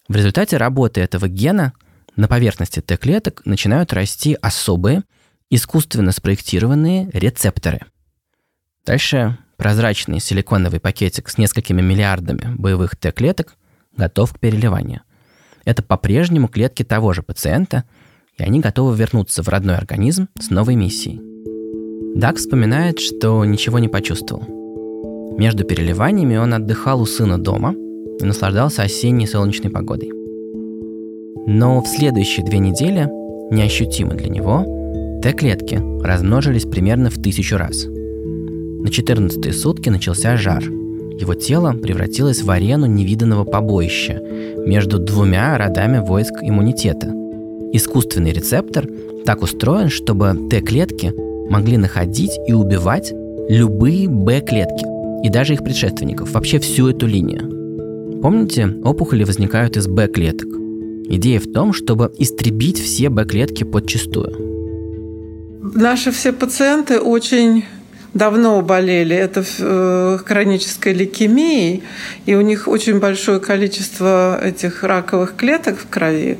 В 0.08 0.16
результате 0.16 0.56
работы 0.56 1.02
этого 1.02 1.28
гена 1.28 1.74
на 2.16 2.30
поверхности 2.30 2.80
Т-клеток 2.80 3.42
начинают 3.46 3.92
расти 3.92 4.38
особые, 4.42 5.04
искусственно 5.50 6.14
спроектированные 6.14 7.10
рецепторы. 7.12 7.82
Дальше 8.86 9.38
прозрачный 9.58 10.22
силиконовый 10.22 10.80
пакетик 10.80 11.28
с 11.28 11.38
несколькими 11.38 11.82
миллиардами 11.82 12.56
боевых 12.56 12.96
Т-клеток 12.96 13.58
готов 13.98 14.34
к 14.34 14.40
переливанию. 14.40 15.02
Это 15.66 15.82
по-прежнему 15.84 16.48
клетки 16.48 16.84
того 16.84 17.14
же 17.14 17.24
пациента, 17.24 17.84
и 18.38 18.44
они 18.44 18.60
готовы 18.60 18.96
вернуться 18.96 19.44
в 19.44 19.50
родной 19.50 19.76
организм 19.76 20.28
с 20.40 20.50
новой 20.50 20.76
миссией. 20.76 21.22
Дак 22.16 22.38
вспоминает, 22.38 23.00
что 23.00 23.44
ничего 23.44 23.80
не 23.80 23.90
почувствовал. 23.90 24.44
Между 25.38 25.66
переливаниями 25.66 26.38
он 26.38 26.54
отдыхал 26.54 27.02
у 27.02 27.06
сына 27.06 27.38
дома 27.38 27.74
и 27.74 28.24
наслаждался 28.24 28.84
осенней 28.84 29.28
солнечной 29.28 29.72
погодой. 29.72 30.12
Но 31.48 31.82
в 31.82 31.88
следующие 31.88 32.46
две 32.46 32.60
недели, 32.60 33.10
неощутимо 33.52 34.14
для 34.14 34.30
него, 34.30 35.20
Т-клетки 35.22 35.82
размножились 36.04 36.66
примерно 36.66 37.10
в 37.10 37.22
тысячу 37.22 37.58
раз. 37.58 37.86
На 37.86 38.90
14 38.90 39.60
сутки 39.60 39.90
начался 39.90 40.38
жар. 40.38 40.64
Его 41.20 41.34
тело 41.34 41.72
превратилось 41.72 42.42
в 42.42 42.52
арену 42.52 42.86
невиданного 42.86 43.46
побоища 43.46 44.22
между 44.66 45.00
двумя 45.00 45.58
родами 45.58 46.00
войск 46.00 46.34
иммунитета. 46.42 47.08
Искусственный 47.72 48.34
рецептор 48.34 48.88
так 49.26 49.42
устроен, 49.42 49.90
чтобы 49.90 50.36
Т-клетки 50.50 51.14
могли 51.50 51.78
находить 51.78 52.38
и 52.48 52.54
убивать 52.54 53.14
любые 53.50 54.10
Б-клетки 54.10 54.86
и 55.26 55.30
даже 55.30 55.54
их 55.54 55.64
предшественников, 55.64 56.32
вообще 56.34 56.60
всю 56.60 56.88
эту 56.90 57.08
линию. 57.08 58.22
Помните, 58.22 58.76
опухоли 58.84 59.24
возникают 59.24 59.78
из 59.78 59.88
Б-клеток. 59.88 60.50
Идея 61.08 61.40
в 61.40 61.52
том, 61.52 61.74
чтобы 61.74 62.12
истребить 62.18 62.80
все 62.80 63.10
Б-клетки 63.10 63.64
подчистую. 63.64 64.34
Наши 65.74 66.12
все 66.12 66.34
пациенты 66.34 67.00
очень 67.00 67.64
давно 68.16 68.62
болели. 68.62 69.16
Это 69.16 69.44
э, 69.60 70.18
хронической 70.26 70.94
лейкемией, 70.94 71.84
и 72.26 72.34
у 72.34 72.42
них 72.42 72.68
очень 72.68 73.00
большое 73.00 73.40
количество 73.40 74.40
этих 74.44 74.84
раковых 74.84 75.36
клеток 75.36 75.78
в 75.78 75.88
крови. 75.88 76.40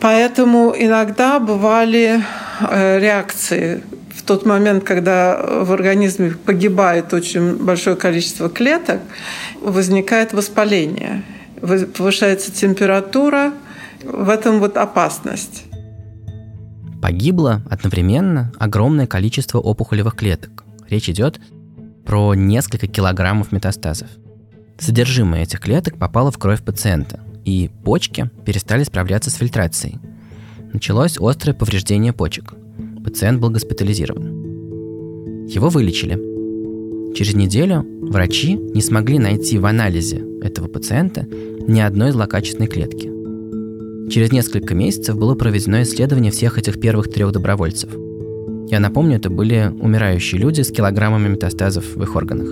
Поэтому 0.00 0.74
иногда 0.76 1.38
бывали 1.38 2.20
э, 2.60 2.98
реакции 2.98 3.82
в 4.14 4.22
тот 4.22 4.44
момент, 4.44 4.84
когда 4.84 5.40
в 5.62 5.72
организме 5.72 6.32
погибает 6.32 7.14
очень 7.14 7.56
большое 7.56 7.96
количество 7.96 8.50
клеток, 8.50 9.00
возникает 9.62 10.32
воспаление, 10.32 11.22
повышается 11.96 12.52
температура, 12.52 13.52
в 14.02 14.28
этом 14.28 14.60
вот 14.60 14.76
опасность. 14.76 15.64
Погибло 17.02 17.62
одновременно 17.70 18.52
огромное 18.58 19.06
количество 19.06 19.58
опухолевых 19.58 20.16
клеток. 20.16 20.64
Речь 20.90 21.08
идет 21.08 21.40
про 22.04 22.34
несколько 22.34 22.88
килограммов 22.88 23.52
метастазов. 23.52 24.08
Содержимое 24.78 25.44
этих 25.44 25.60
клеток 25.60 25.96
попало 25.96 26.32
в 26.32 26.38
кровь 26.38 26.62
пациента, 26.62 27.20
и 27.44 27.70
почки 27.84 28.28
перестали 28.44 28.82
справляться 28.82 29.30
с 29.30 29.34
фильтрацией. 29.34 29.98
Началось 30.72 31.16
острое 31.18 31.54
повреждение 31.54 32.12
почек. 32.12 32.54
Пациент 33.04 33.40
был 33.40 33.50
госпитализирован. 33.50 35.46
Его 35.46 35.68
вылечили. 35.68 36.14
Через 37.14 37.34
неделю 37.34 37.86
врачи 38.02 38.54
не 38.54 38.82
смогли 38.82 39.18
найти 39.18 39.58
в 39.58 39.66
анализе 39.66 40.24
этого 40.42 40.68
пациента 40.68 41.26
ни 41.66 41.80
одной 41.80 42.12
злокачественной 42.12 42.68
клетки. 42.68 43.10
Через 44.10 44.32
несколько 44.32 44.74
месяцев 44.74 45.16
было 45.16 45.34
проведено 45.34 45.82
исследование 45.82 46.32
всех 46.32 46.58
этих 46.58 46.80
первых 46.80 47.10
трех 47.12 47.32
добровольцев. 47.32 47.90
Я 48.70 48.78
напомню, 48.78 49.16
это 49.16 49.30
были 49.30 49.74
умирающие 49.80 50.40
люди 50.40 50.60
с 50.60 50.70
килограммами 50.70 51.26
метастазов 51.26 51.96
в 51.96 52.02
их 52.04 52.14
органах. 52.14 52.50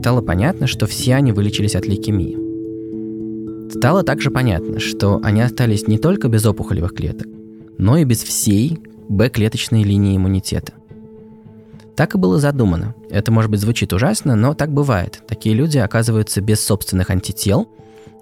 Стало 0.00 0.22
понятно, 0.22 0.66
что 0.66 0.86
все 0.86 1.16
они 1.16 1.32
вылечились 1.32 1.74
от 1.74 1.86
лейкемии. 1.86 3.70
Стало 3.70 4.04
также 4.04 4.30
понятно, 4.30 4.80
что 4.80 5.20
они 5.22 5.42
остались 5.42 5.86
не 5.86 5.98
только 5.98 6.28
без 6.28 6.46
опухолевых 6.46 6.94
клеток, 6.94 7.28
но 7.76 7.98
и 7.98 8.04
без 8.04 8.22
всей 8.22 8.78
Б-клеточной 9.10 9.82
линии 9.82 10.16
иммунитета. 10.16 10.72
Так 11.94 12.14
и 12.14 12.18
было 12.18 12.38
задумано. 12.38 12.94
Это, 13.10 13.30
может 13.30 13.50
быть, 13.50 13.60
звучит 13.60 13.92
ужасно, 13.92 14.36
но 14.36 14.54
так 14.54 14.72
бывает. 14.72 15.22
Такие 15.28 15.54
люди 15.54 15.76
оказываются 15.76 16.40
без 16.40 16.60
собственных 16.60 17.10
антител, 17.10 17.68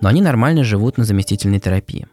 но 0.01 0.09
они 0.09 0.23
нормально 0.23 0.65
живут 0.65 0.99
на 0.99 1.05
заместительной 1.05 1.61
терапии. 1.61 2.09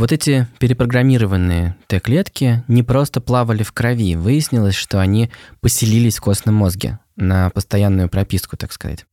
Вот 0.00 0.12
эти 0.12 0.48
перепрограммированные 0.58 1.76
Т-клетки 1.86 2.64
не 2.68 2.82
просто 2.82 3.20
плавали 3.20 3.62
в 3.62 3.72
крови, 3.72 4.16
выяснилось, 4.16 4.74
что 4.74 4.98
они 4.98 5.30
поселились 5.60 6.16
в 6.16 6.22
костном 6.22 6.54
мозге 6.54 7.00
на 7.16 7.50
постоянную 7.50 8.08
прописку, 8.08 8.56
так 8.56 8.72
сказать. 8.72 9.04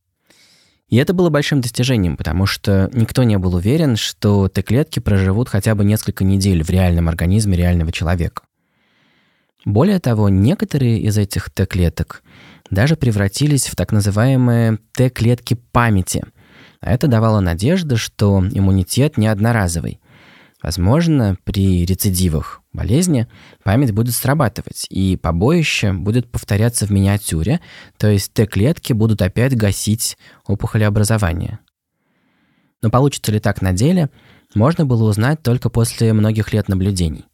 И 0.88 0.96
это 0.96 1.12
было 1.12 1.28
большим 1.28 1.60
достижением, 1.60 2.16
потому 2.16 2.46
что 2.46 2.88
никто 2.94 3.22
не 3.24 3.36
был 3.36 3.56
уверен, 3.56 3.96
что 3.96 4.48
Т-клетки 4.48 4.98
проживут 4.98 5.50
хотя 5.50 5.74
бы 5.74 5.84
несколько 5.84 6.24
недель 6.24 6.64
в 6.64 6.70
реальном 6.70 7.10
организме 7.10 7.54
реального 7.54 7.92
человека. 7.92 8.44
Более 9.66 9.98
того, 9.98 10.30
некоторые 10.30 11.00
из 11.00 11.18
этих 11.18 11.50
Т-клеток 11.50 12.22
даже 12.70 12.96
превратились 12.96 13.66
в 13.66 13.76
так 13.76 13.92
называемые 13.92 14.78
Т-клетки 14.92 15.52
памяти. 15.70 16.24
А 16.80 16.94
это 16.94 17.08
давало 17.08 17.40
надежду, 17.40 17.98
что 17.98 18.42
иммунитет 18.50 19.18
не 19.18 19.26
одноразовый– 19.26 20.00
Возможно, 20.62 21.36
при 21.44 21.86
рецидивах 21.86 22.62
болезни 22.72 23.28
память 23.62 23.92
будет 23.92 24.14
срабатывать, 24.14 24.86
и 24.90 25.16
побоище 25.16 25.92
будет 25.92 26.30
повторяться 26.30 26.84
в 26.84 26.90
миниатюре, 26.90 27.60
то 27.96 28.08
есть 28.08 28.32
Т-клетки 28.32 28.92
будут 28.92 29.22
опять 29.22 29.56
гасить 29.56 30.18
опухолеобразование. 30.46 31.60
Но 32.82 32.90
получится 32.90 33.30
ли 33.30 33.38
так 33.38 33.62
на 33.62 33.72
деле, 33.72 34.10
можно 34.54 34.84
было 34.84 35.08
узнать 35.08 35.42
только 35.42 35.68
после 35.70 36.12
многих 36.12 36.52
лет 36.52 36.68
наблюдений. 36.68 37.26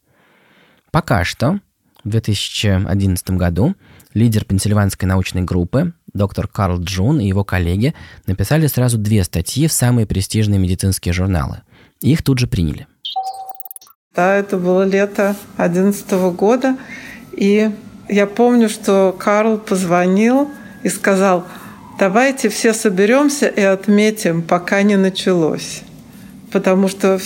Пока 0.91 1.25
что, 1.25 1.61
в 2.03 2.11
2011 2.11 3.31
году, 3.31 3.75
лидер 4.13 4.45
пенсильванской 4.45 5.09
научной 5.09 5.43
группы, 5.43 5.95
доктор 6.13 6.47
Карл 6.47 6.79
Джун 6.81 7.21
и 7.21 7.27
его 7.27 7.43
коллеги 7.43 7.95
написали 8.27 8.67
сразу 8.67 8.99
две 8.99 9.25
статьи 9.25 9.67
в 9.67 9.73
самые 9.73 10.07
престижные 10.07 10.59
медицинские 10.59 11.15
журналы. 11.15 11.63
их 12.03 12.23
тут 12.23 12.39
же 12.39 12.47
приняли. 12.47 12.87
Да, 14.15 14.37
это 14.37 14.59
было 14.59 14.85
лето 14.85 15.35
2011 15.57 16.13
года, 16.37 16.77
и 17.33 17.69
я 18.09 18.27
помню, 18.29 18.69
что 18.69 19.17
Карл 19.19 19.59
позвонил 19.59 20.53
и 20.85 20.89
сказал, 20.89 21.45
давайте 21.99 22.49
все 22.49 22.75
соберемся 22.75 23.49
и 23.49 23.61
отметим, 23.63 24.43
пока 24.43 24.83
не 24.83 24.95
началось. 24.97 25.83
Потому 26.53 26.87
что 26.87 27.19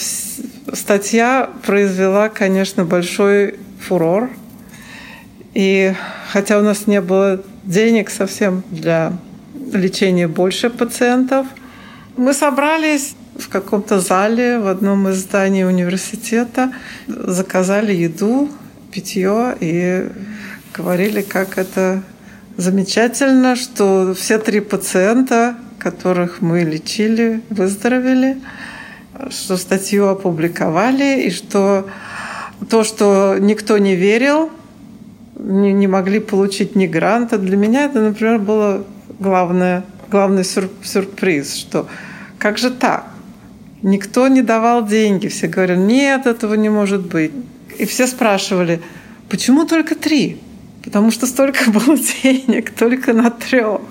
статья 0.72 1.50
произвела, 1.66 2.30
конечно, 2.30 2.86
большой 2.86 3.56
фурор. 3.80 4.30
И 5.52 5.92
хотя 6.32 6.58
у 6.58 6.62
нас 6.62 6.86
не 6.86 7.02
было 7.02 7.42
денег 7.64 8.08
совсем 8.08 8.62
для 8.70 9.12
лечения 9.74 10.26
больше 10.26 10.70
пациентов, 10.70 11.46
мы 12.16 12.32
собрались 12.32 13.14
в 13.38 13.48
каком-то 13.48 14.00
зале 14.00 14.58
в 14.58 14.66
одном 14.66 15.08
из 15.08 15.16
зданий 15.18 15.64
университета, 15.64 16.72
заказали 17.06 17.94
еду, 17.94 18.50
питье 18.92 19.56
и 19.60 20.10
говорили, 20.74 21.22
как 21.22 21.56
это 21.56 22.02
замечательно, 22.56 23.56
что 23.56 24.14
все 24.14 24.38
три 24.38 24.60
пациента, 24.60 25.56
которых 25.78 26.40
мы 26.40 26.62
лечили, 26.62 27.42
выздоровели, 27.50 28.40
что 29.30 29.56
статью 29.56 30.08
опубликовали, 30.08 31.22
и 31.22 31.30
что 31.30 31.88
то, 32.68 32.82
что 32.82 33.36
никто 33.38 33.78
не 33.78 33.94
верил, 33.94 34.50
не, 35.38 35.72
не 35.72 35.86
могли 35.86 36.18
получить 36.18 36.74
ни 36.74 36.86
гранта, 36.86 37.38
для 37.38 37.56
меня 37.56 37.84
это, 37.84 38.00
например, 38.00 38.40
было 38.40 38.84
главное, 39.20 39.84
главный 40.10 40.44
сюр, 40.44 40.68
сюрприз, 40.82 41.54
что 41.54 41.88
как 42.38 42.58
же 42.58 42.70
так? 42.70 43.04
Никто 43.82 44.28
не 44.28 44.42
давал 44.42 44.86
деньги, 44.86 45.28
все 45.28 45.46
говорят, 45.46 45.78
нет, 45.78 46.26
этого 46.26 46.54
не 46.54 46.68
может 46.68 47.06
быть. 47.06 47.32
И 47.78 47.84
все 47.84 48.06
спрашивали, 48.06 48.80
почему 49.28 49.66
только 49.66 49.94
три? 49.94 50.40
потому 50.88 51.10
что 51.10 51.26
столько 51.26 51.70
было 51.70 51.98
денег 52.22 52.70
только 52.70 53.12
на 53.12 53.30
трех. 53.30 53.82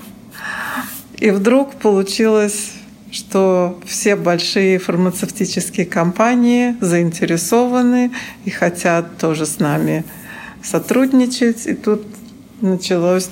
И 1.17 1.29
вдруг 1.29 1.75
получилось, 1.75 2.71
что 3.11 3.79
все 3.85 4.15
большие 4.15 4.79
фармацевтические 4.79 5.85
компании 5.85 6.75
заинтересованы 6.81 8.11
и 8.45 8.49
хотят 8.49 9.17
тоже 9.17 9.45
с 9.45 9.59
нами 9.59 10.05
сотрудничать. 10.63 11.67
И 11.67 11.73
тут 11.73 12.03
началось, 12.61 13.29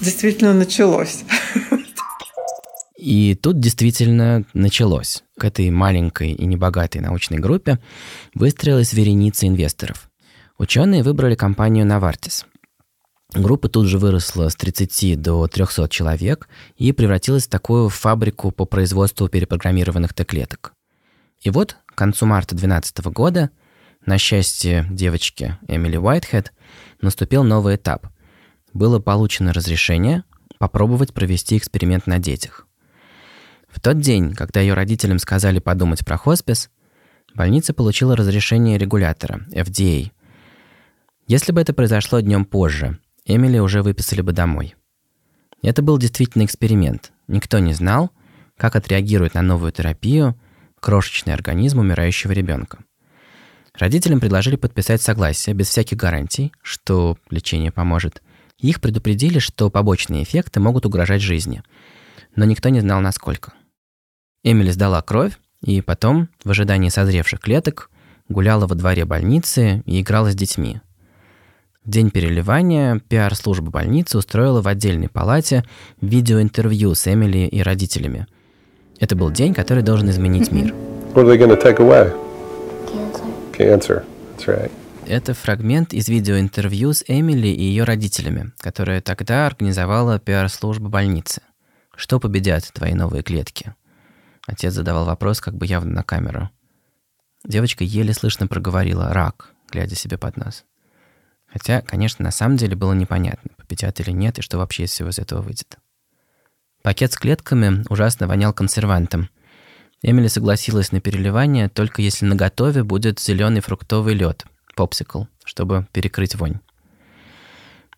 действительно 0.00 0.54
началось. 0.54 1.22
И 3.08 3.34
тут 3.34 3.58
действительно 3.58 4.44
началось. 4.52 5.24
К 5.38 5.44
этой 5.44 5.70
маленькой 5.70 6.32
и 6.32 6.44
небогатой 6.44 7.00
научной 7.00 7.38
группе 7.38 7.78
выстроилась 8.34 8.92
вереница 8.92 9.46
инвесторов. 9.46 10.10
Ученые 10.58 11.02
выбрали 11.02 11.34
компанию 11.34 11.86
Novartis, 11.86 12.44
Группа 13.32 13.70
тут 13.70 13.86
же 13.86 13.98
выросла 13.98 14.50
с 14.50 14.56
30 14.56 15.22
до 15.22 15.46
300 15.46 15.88
человек 15.88 16.50
и 16.76 16.92
превратилась 16.92 17.46
в 17.46 17.50
такую 17.50 17.88
фабрику 17.88 18.50
по 18.50 18.66
производству 18.66 19.26
перепрограммированных 19.26 20.12
Т-клеток. 20.12 20.74
И 21.40 21.48
вот 21.48 21.78
к 21.86 21.94
концу 21.94 22.26
марта 22.26 22.54
2012 22.54 23.06
года, 23.06 23.48
на 24.04 24.18
счастье 24.18 24.86
девочки 24.90 25.56
Эмили 25.66 25.96
Уайтхед, 25.96 26.52
наступил 27.00 27.42
новый 27.42 27.76
этап. 27.76 28.08
Было 28.74 28.98
получено 28.98 29.54
разрешение 29.54 30.24
попробовать 30.58 31.14
провести 31.14 31.56
эксперимент 31.56 32.06
на 32.06 32.18
детях. 32.18 32.67
В 33.68 33.80
тот 33.80 34.00
день, 34.00 34.34
когда 34.34 34.60
ее 34.60 34.74
родителям 34.74 35.18
сказали 35.18 35.58
подумать 35.58 36.04
про 36.04 36.16
хоспис, 36.16 36.70
больница 37.34 37.74
получила 37.74 38.16
разрешение 38.16 38.78
регулятора, 38.78 39.46
FDA. 39.50 40.10
Если 41.26 41.52
бы 41.52 41.60
это 41.60 41.74
произошло 41.74 42.20
днем 42.20 42.44
позже, 42.44 42.98
Эмили 43.26 43.58
уже 43.58 43.82
выписали 43.82 44.22
бы 44.22 44.32
домой. 44.32 44.74
Это 45.62 45.82
был 45.82 45.98
действительно 45.98 46.44
эксперимент. 46.44 47.12
Никто 47.26 47.58
не 47.58 47.74
знал, 47.74 48.10
как 48.56 48.76
отреагирует 48.76 49.34
на 49.34 49.42
новую 49.42 49.72
терапию 49.72 50.38
крошечный 50.80 51.34
организм 51.34 51.80
умирающего 51.80 52.32
ребенка. 52.32 52.78
Родителям 53.74 54.20
предложили 54.20 54.56
подписать 54.56 55.02
согласие 55.02 55.54
без 55.54 55.68
всяких 55.68 55.96
гарантий, 55.96 56.52
что 56.62 57.16
лечение 57.30 57.70
поможет. 57.70 58.22
Их 58.58 58.80
предупредили, 58.80 59.38
что 59.38 59.70
побочные 59.70 60.24
эффекты 60.24 60.58
могут 60.58 60.86
угрожать 60.86 61.22
жизни. 61.22 61.62
Но 62.38 62.44
никто 62.44 62.68
не 62.68 62.78
знал, 62.78 63.00
насколько. 63.00 63.52
Эмили 64.44 64.70
сдала 64.70 65.02
кровь, 65.02 65.32
и 65.60 65.80
потом, 65.80 66.28
в 66.44 66.50
ожидании 66.50 66.88
созревших 66.88 67.40
клеток, 67.40 67.90
гуляла 68.28 68.68
во 68.68 68.76
дворе 68.76 69.04
больницы 69.04 69.82
и 69.86 70.00
играла 70.00 70.30
с 70.30 70.36
детьми, 70.36 70.80
день 71.84 72.10
переливания 72.10 73.02
пиар-служба 73.08 73.72
больницы 73.72 74.18
устроила 74.18 74.62
в 74.62 74.68
отдельной 74.68 75.08
палате 75.08 75.64
видеоинтервью 76.00 76.94
с 76.94 77.12
Эмили 77.12 77.48
и 77.48 77.60
родителями. 77.60 78.28
Это 79.00 79.16
был 79.16 79.32
день, 79.32 79.52
который 79.52 79.82
должен 79.82 80.08
изменить 80.10 80.52
мир. 80.52 80.72
Это 85.08 85.34
фрагмент 85.34 85.92
из 85.92 86.08
видеоинтервью 86.08 86.92
с 86.92 87.02
Эмили 87.08 87.48
и 87.48 87.64
ее 87.64 87.82
родителями, 87.82 88.52
которое 88.58 89.00
тогда 89.00 89.46
организовала 89.46 90.20
пиар-служба 90.20 90.88
больницы. 90.88 91.42
Что 91.98 92.20
победят 92.20 92.62
твои 92.72 92.94
новые 92.94 93.24
клетки? 93.24 93.74
Отец 94.46 94.72
задавал 94.72 95.04
вопрос 95.04 95.40
как 95.40 95.56
бы 95.56 95.66
явно 95.66 95.92
на 95.94 96.02
камеру. 96.04 96.48
Девочка 97.44 97.82
еле 97.82 98.14
слышно 98.14 98.46
проговорила 98.46 99.12
«рак», 99.12 99.52
глядя 99.68 99.96
себе 99.96 100.16
под 100.16 100.36
нос. 100.36 100.64
Хотя, 101.48 101.80
конечно, 101.80 102.22
на 102.22 102.30
самом 102.30 102.56
деле 102.56 102.76
было 102.76 102.92
непонятно, 102.92 103.50
победят 103.56 103.98
или 103.98 104.12
нет, 104.12 104.38
и 104.38 104.42
что 104.42 104.58
вообще 104.58 104.84
из 104.84 104.92
всего 104.92 105.08
из 105.08 105.18
этого 105.18 105.42
выйдет. 105.42 105.76
Пакет 106.84 107.12
с 107.12 107.16
клетками 107.16 107.84
ужасно 107.90 108.28
вонял 108.28 108.52
консервантом. 108.52 109.28
Эмили 110.00 110.28
согласилась 110.28 110.92
на 110.92 111.00
переливание, 111.00 111.68
только 111.68 112.00
если 112.00 112.26
на 112.26 112.36
готове 112.36 112.84
будет 112.84 113.18
зеленый 113.18 113.60
фруктовый 113.60 114.14
лед, 114.14 114.46
попсикл, 114.76 115.24
чтобы 115.44 115.88
перекрыть 115.90 116.36
вонь. 116.36 116.60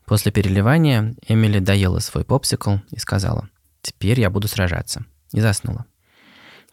После 0.07 0.33
переливания 0.33 1.15
Эмили 1.29 1.59
доела 1.59 1.99
свой 1.99 2.25
попсикл 2.25 2.77
и 2.91 2.99
сказала, 2.99 3.51
«Теперь 3.83 4.21
я 4.21 4.31
буду 4.31 4.49
сражаться», 4.49 5.05
и 5.33 5.40
заснула. 5.40 5.87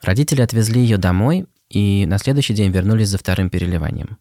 Родители 0.02 0.42
отвезли 0.42 0.82
ее 0.82 0.98
домой 0.98 1.48
и 1.70 2.06
на 2.06 2.18
следующий 2.18 2.54
день 2.54 2.72
вернулись 2.72 3.10
за 3.10 3.18
вторым 3.18 3.50
переливанием. 3.50 4.18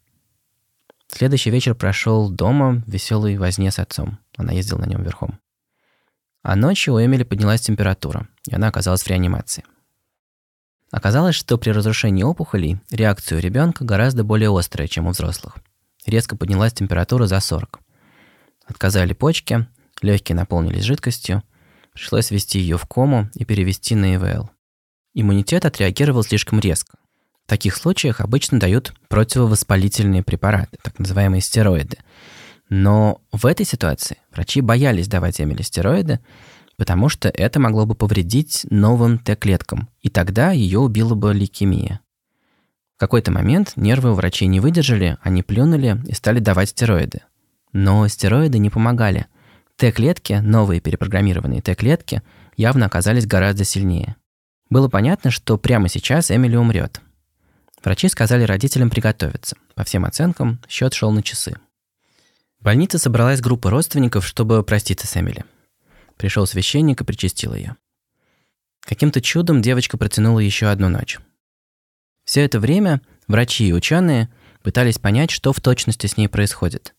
Следующий 1.07 1.49
вечер 1.49 1.73
прошел 1.75 2.29
дома 2.29 2.83
в 2.85 2.91
веселой 2.91 3.37
возне 3.37 3.71
с 3.71 3.79
отцом. 3.79 4.19
Она 4.35 4.51
ездила 4.51 4.79
на 4.79 4.85
нем 4.85 5.03
верхом. 5.03 5.39
А 6.43 6.55
ночью 6.55 6.93
у 6.93 6.99
Эмили 6.99 7.23
поднялась 7.23 7.61
температура, 7.61 8.27
и 8.47 8.55
она 8.55 8.67
оказалась 8.67 9.03
в 9.03 9.07
реанимации. 9.07 9.63
Оказалось, 10.91 11.35
что 11.35 11.57
при 11.57 11.71
разрушении 11.71 12.23
опухолей 12.23 12.79
реакция 12.89 13.37
у 13.37 13.41
ребенка 13.41 13.83
гораздо 13.83 14.23
более 14.23 14.55
острая, 14.57 14.87
чем 14.87 15.07
у 15.07 15.11
взрослых. 15.11 15.57
Резко 16.05 16.37
поднялась 16.37 16.73
температура 16.73 17.27
за 17.27 17.39
40. 17.39 17.79
Отказали 18.65 19.13
почки, 19.13 19.67
легкие 20.01 20.35
наполнились 20.35 20.83
жидкостью, 20.83 21.43
пришлось 21.97 22.29
ввести 22.29 22.59
ее 22.59 22.77
в 22.77 22.85
кому 22.85 23.27
и 23.33 23.43
перевести 23.43 23.95
на 23.95 24.15
ИВЛ. 24.15 24.51
Иммунитет 25.15 25.65
отреагировал 25.65 26.23
слишком 26.23 26.59
резко. 26.59 26.99
В 27.45 27.49
таких 27.49 27.75
случаях 27.75 28.21
обычно 28.21 28.59
дают 28.59 28.93
противовоспалительные 29.07 30.21
препараты, 30.21 30.77
так 30.83 30.99
называемые 30.99 31.41
стероиды. 31.41 31.97
Но 32.69 33.21
в 33.31 33.47
этой 33.47 33.65
ситуации 33.65 34.17
врачи 34.31 34.61
боялись 34.61 35.07
давать 35.07 35.41
Эмили 35.41 35.63
стероиды, 35.63 36.19
потому 36.75 37.09
что 37.09 37.29
это 37.29 37.59
могло 37.59 37.87
бы 37.87 37.95
повредить 37.95 38.67
новым 38.69 39.17
Т-клеткам, 39.17 39.89
и 40.01 40.09
тогда 40.09 40.51
ее 40.51 40.77
убила 40.77 41.15
бы 41.15 41.33
лейкемия. 41.33 42.01
В 42.95 42.99
какой-то 42.99 43.31
момент 43.31 43.73
нервы 43.75 44.11
у 44.11 44.13
врачей 44.13 44.47
не 44.47 44.59
выдержали, 44.59 45.17
они 45.23 45.41
плюнули 45.41 45.99
и 46.05 46.13
стали 46.13 46.37
давать 46.37 46.69
стероиды. 46.69 47.21
Но 47.73 48.07
стероиды 48.07 48.59
не 48.59 48.69
помогали. 48.69 49.25
Т-клетки, 49.77 50.33
новые 50.33 50.81
перепрограммированные 50.81 51.61
Т-клетки, 51.61 52.21
явно 52.55 52.85
оказались 52.85 53.25
гораздо 53.25 53.63
сильнее. 53.63 54.15
Было 54.69 54.89
понятно, 54.89 55.31
что 55.31 55.57
прямо 55.57 55.87
сейчас 55.87 56.29
Эмили 56.31 56.55
умрет, 56.55 57.01
Врачи 57.87 58.09
сказали 58.09 58.43
родителям 58.43 58.89
приготовиться. 58.89 59.55
По 59.73 59.85
всем 59.85 60.03
оценкам, 60.03 60.59
счет 60.67 60.93
шел 60.93 61.11
на 61.11 61.23
часы. 61.23 61.55
В 62.59 62.63
больнице 62.65 62.97
собралась 62.97 63.39
группа 63.39 63.69
родственников, 63.69 64.27
чтобы 64.27 64.63
проститься 64.63 65.07
с 65.07 65.15
Эмили. 65.15 65.45
Пришел 66.17 66.45
священник 66.45 66.99
и 66.99 67.05
причастил 67.05 67.53
ее. 67.53 67.77
Каким-то 68.81 69.21
чудом 69.21 69.61
девочка 69.61 69.97
протянула 69.97 70.39
еще 70.39 70.67
одну 70.67 70.89
ночь. 70.89 71.19
Все 72.25 72.43
это 72.43 72.59
время 72.59 73.01
врачи 73.27 73.67
и 73.67 73.73
ученые 73.73 74.29
пытались 74.63 74.97
понять, 74.97 75.31
что 75.31 75.53
в 75.53 75.61
точности 75.61 76.07
с 76.07 76.17
ней 76.17 76.27
происходит. 76.27 76.93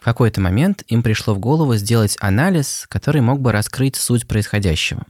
В 0.00 0.04
какой-то 0.04 0.40
момент 0.40 0.82
им 0.88 1.02
пришло 1.02 1.34
в 1.34 1.38
голову 1.38 1.76
сделать 1.76 2.16
анализ, 2.20 2.86
который 2.88 3.20
мог 3.20 3.40
бы 3.40 3.52
раскрыть 3.52 3.96
суть 3.96 4.26
происходящего. 4.26 5.02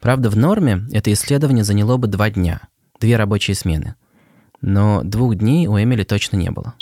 Правда, 0.00 0.30
в 0.30 0.36
норме 0.36 0.86
это 0.90 1.12
исследование 1.12 1.64
заняло 1.64 1.98
бы 1.98 2.06
два 2.06 2.30
дня, 2.30 2.62
две 2.98 3.16
рабочие 3.16 3.54
смены. 3.54 3.94
Но 4.62 5.02
двух 5.02 5.36
дней 5.36 5.66
у 5.66 5.78
Эмили 5.78 6.02
точно 6.02 6.38
не 6.38 6.50
было. 6.50 6.74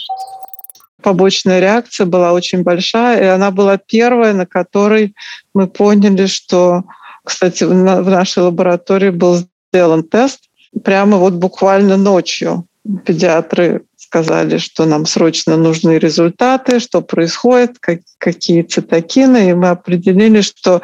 Побочная 1.02 1.58
реакция 1.58 2.06
была 2.06 2.32
очень 2.32 2.62
большая, 2.62 3.20
и 3.20 3.26
она 3.26 3.50
была 3.50 3.78
первая, 3.78 4.32
на 4.32 4.46
которой 4.46 5.16
мы 5.54 5.66
поняли, 5.66 6.26
что, 6.26 6.84
кстати, 7.24 7.64
в 7.64 7.74
нашей 7.74 8.44
лаборатории 8.44 9.10
был 9.10 9.44
сделан 9.72 10.04
тест 10.04 10.44
прямо 10.84 11.16
вот 11.16 11.34
буквально 11.34 11.96
ночью. 11.96 12.66
Педиатры 13.04 13.82
сказали, 14.14 14.58
что 14.58 14.86
нам 14.86 15.06
срочно 15.06 15.56
нужны 15.56 15.98
результаты, 15.98 16.78
что 16.78 17.02
происходит, 17.02 17.78
как, 17.80 17.98
какие 18.18 18.62
цитокины, 18.62 19.50
и 19.50 19.54
мы 19.54 19.70
определили, 19.70 20.40
что 20.40 20.82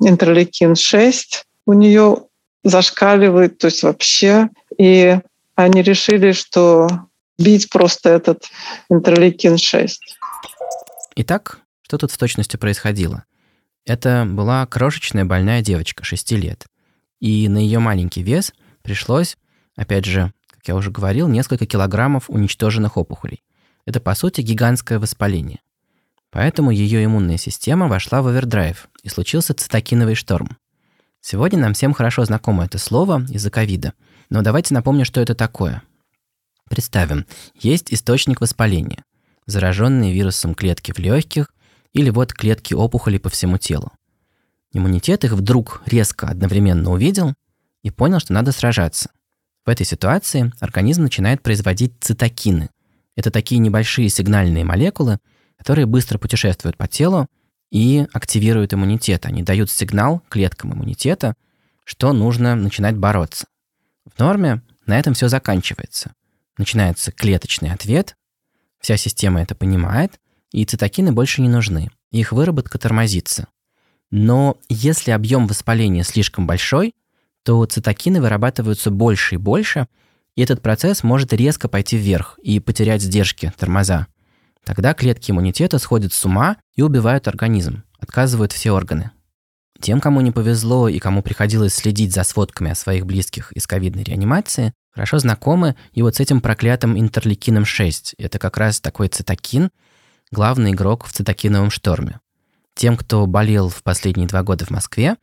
интерлейкин-6 0.00 1.12
у 1.66 1.72
нее 1.72 2.18
зашкаливает, 2.62 3.58
то 3.58 3.66
есть 3.66 3.82
вообще. 3.82 4.48
И 4.78 5.18
они 5.56 5.82
решили, 5.82 6.30
что 6.30 6.88
бить 7.36 7.68
просто 7.68 8.10
этот 8.10 8.44
интерлейкин-6. 8.92 9.88
Итак, 11.16 11.58
что 11.82 11.98
тут 11.98 12.12
в 12.12 12.18
точности 12.18 12.56
происходило? 12.56 13.24
Это 13.86 14.24
была 14.24 14.64
крошечная 14.66 15.24
больная 15.24 15.62
девочка, 15.62 16.04
6 16.04 16.30
лет. 16.32 16.66
И 17.18 17.48
на 17.48 17.58
ее 17.58 17.80
маленький 17.80 18.22
вес 18.22 18.52
пришлось, 18.82 19.36
опять 19.74 20.04
же, 20.04 20.32
я 20.68 20.74
уже 20.74 20.90
говорил, 20.90 21.28
несколько 21.28 21.66
килограммов 21.66 22.28
уничтоженных 22.28 22.96
опухолей. 22.96 23.42
Это, 23.84 24.00
по 24.00 24.14
сути, 24.14 24.42
гигантское 24.42 24.98
воспаление. 24.98 25.60
Поэтому 26.30 26.70
ее 26.70 27.04
иммунная 27.04 27.38
система 27.38 27.88
вошла 27.88 28.22
в 28.22 28.26
овердрайв, 28.26 28.88
и 29.02 29.08
случился 29.08 29.54
цитокиновый 29.54 30.14
шторм. 30.14 30.58
Сегодня 31.20 31.58
нам 31.58 31.74
всем 31.74 31.94
хорошо 31.94 32.24
знакомо 32.24 32.66
это 32.66 32.78
слово 32.78 33.24
из-за 33.30 33.50
ковида, 33.50 33.94
но 34.30 34.42
давайте 34.42 34.74
напомню, 34.74 35.04
что 35.04 35.20
это 35.20 35.34
такое. 35.34 35.82
Представим, 36.68 37.24
есть 37.54 37.92
источник 37.92 38.40
воспаления, 38.40 39.02
зараженные 39.46 40.12
вирусом 40.12 40.54
клетки 40.54 40.92
в 40.92 40.98
легких 40.98 41.50
или 41.94 42.10
вот 42.10 42.34
клетки 42.34 42.74
опухоли 42.74 43.18
по 43.18 43.30
всему 43.30 43.56
телу. 43.56 43.90
Иммунитет 44.72 45.24
их 45.24 45.32
вдруг 45.32 45.82
резко 45.86 46.28
одновременно 46.28 46.90
увидел 46.90 47.34
и 47.82 47.90
понял, 47.90 48.20
что 48.20 48.34
надо 48.34 48.52
сражаться. 48.52 49.10
В 49.64 49.70
этой 49.70 49.84
ситуации 49.84 50.52
организм 50.60 51.02
начинает 51.02 51.42
производить 51.42 51.92
цитокины. 52.00 52.70
Это 53.16 53.30
такие 53.30 53.58
небольшие 53.58 54.08
сигнальные 54.08 54.64
молекулы, 54.64 55.18
которые 55.56 55.86
быстро 55.86 56.18
путешествуют 56.18 56.76
по 56.76 56.86
телу 56.86 57.26
и 57.70 58.06
активируют 58.12 58.72
иммунитет. 58.72 59.26
Они 59.26 59.42
дают 59.42 59.70
сигнал 59.70 60.22
клеткам 60.28 60.72
иммунитета, 60.72 61.34
что 61.84 62.12
нужно 62.12 62.54
начинать 62.54 62.96
бороться. 62.96 63.46
В 64.04 64.18
норме 64.18 64.62
на 64.86 64.98
этом 64.98 65.14
все 65.14 65.28
заканчивается. 65.28 66.12
Начинается 66.56 67.12
клеточный 67.12 67.72
ответ, 67.72 68.16
вся 68.80 68.96
система 68.96 69.42
это 69.42 69.54
понимает, 69.54 70.18
и 70.52 70.64
цитокины 70.64 71.12
больше 71.12 71.42
не 71.42 71.48
нужны. 71.48 71.90
Их 72.10 72.32
выработка 72.32 72.78
тормозится. 72.78 73.48
Но 74.10 74.56
если 74.68 75.10
объем 75.10 75.46
воспаления 75.46 76.02
слишком 76.02 76.46
большой, 76.46 76.94
то 77.48 77.64
цитокины 77.64 78.20
вырабатываются 78.20 78.90
больше 78.90 79.36
и 79.36 79.38
больше, 79.38 79.86
и 80.36 80.42
этот 80.42 80.60
процесс 80.60 81.02
может 81.02 81.32
резко 81.32 81.66
пойти 81.66 81.96
вверх 81.96 82.38
и 82.42 82.60
потерять 82.60 83.00
сдержки, 83.00 83.54
тормоза. 83.56 84.06
Тогда 84.64 84.92
клетки 84.92 85.30
иммунитета 85.30 85.78
сходят 85.78 86.12
с 86.12 86.26
ума 86.26 86.58
и 86.74 86.82
убивают 86.82 87.26
организм, 87.26 87.84
отказывают 87.98 88.52
все 88.52 88.72
органы. 88.72 89.12
Тем, 89.80 89.98
кому 89.98 90.20
не 90.20 90.30
повезло 90.30 90.90
и 90.90 90.98
кому 90.98 91.22
приходилось 91.22 91.72
следить 91.72 92.12
за 92.12 92.22
сводками 92.22 92.72
о 92.72 92.74
своих 92.74 93.06
близких 93.06 93.50
из 93.52 93.66
ковидной 93.66 94.02
реанимации, 94.02 94.74
хорошо 94.90 95.18
знакомы 95.18 95.74
и 95.92 96.02
вот 96.02 96.16
с 96.16 96.20
этим 96.20 96.42
проклятым 96.42 97.00
интерлейкином 97.00 97.64
6. 97.64 98.16
Это 98.18 98.38
как 98.38 98.58
раз 98.58 98.82
такой 98.82 99.08
цитокин, 99.08 99.70
главный 100.30 100.72
игрок 100.72 101.06
в 101.06 101.12
цитокиновом 101.12 101.70
шторме. 101.70 102.20
Тем, 102.74 102.98
кто 102.98 103.26
болел 103.26 103.70
в 103.70 103.82
последние 103.82 104.28
два 104.28 104.42
года 104.42 104.66
в 104.66 104.70
Москве, 104.70 105.16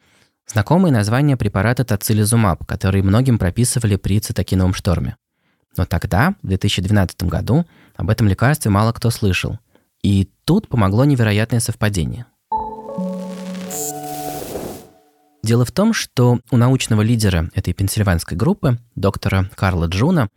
Знакомое 0.47 0.91
название 0.91 1.37
препарата 1.37 1.83
тацилизумаб, 1.83 2.65
который 2.65 3.01
многим 3.01 3.39
прописывали 3.39 3.95
при 3.95 4.19
цитокиновом 4.19 4.73
шторме. 4.73 5.17
Но 5.75 5.85
тогда, 5.85 6.35
в 6.43 6.47
2012 6.47 7.23
году, 7.23 7.65
об 7.95 8.09
этом 8.09 8.27
лекарстве 8.27 8.71
мало 8.71 8.93
кто 8.93 9.09
слышал. 9.09 9.59
И 10.03 10.29
тут 10.45 10.67
помогло 10.67 11.03
невероятное 11.03 11.59
совпадение. 11.59 12.27
Дело 15.43 15.65
в 15.65 15.71
том, 15.71 15.93
что 15.93 16.39
у 16.51 16.57
научного 16.57 17.01
лидера 17.01 17.49
этой 17.53 17.73
пенсильванской 17.73 18.37
группы, 18.37 18.79
доктора 18.95 19.49
Карла 19.55 19.85
Джуна, 19.85 20.29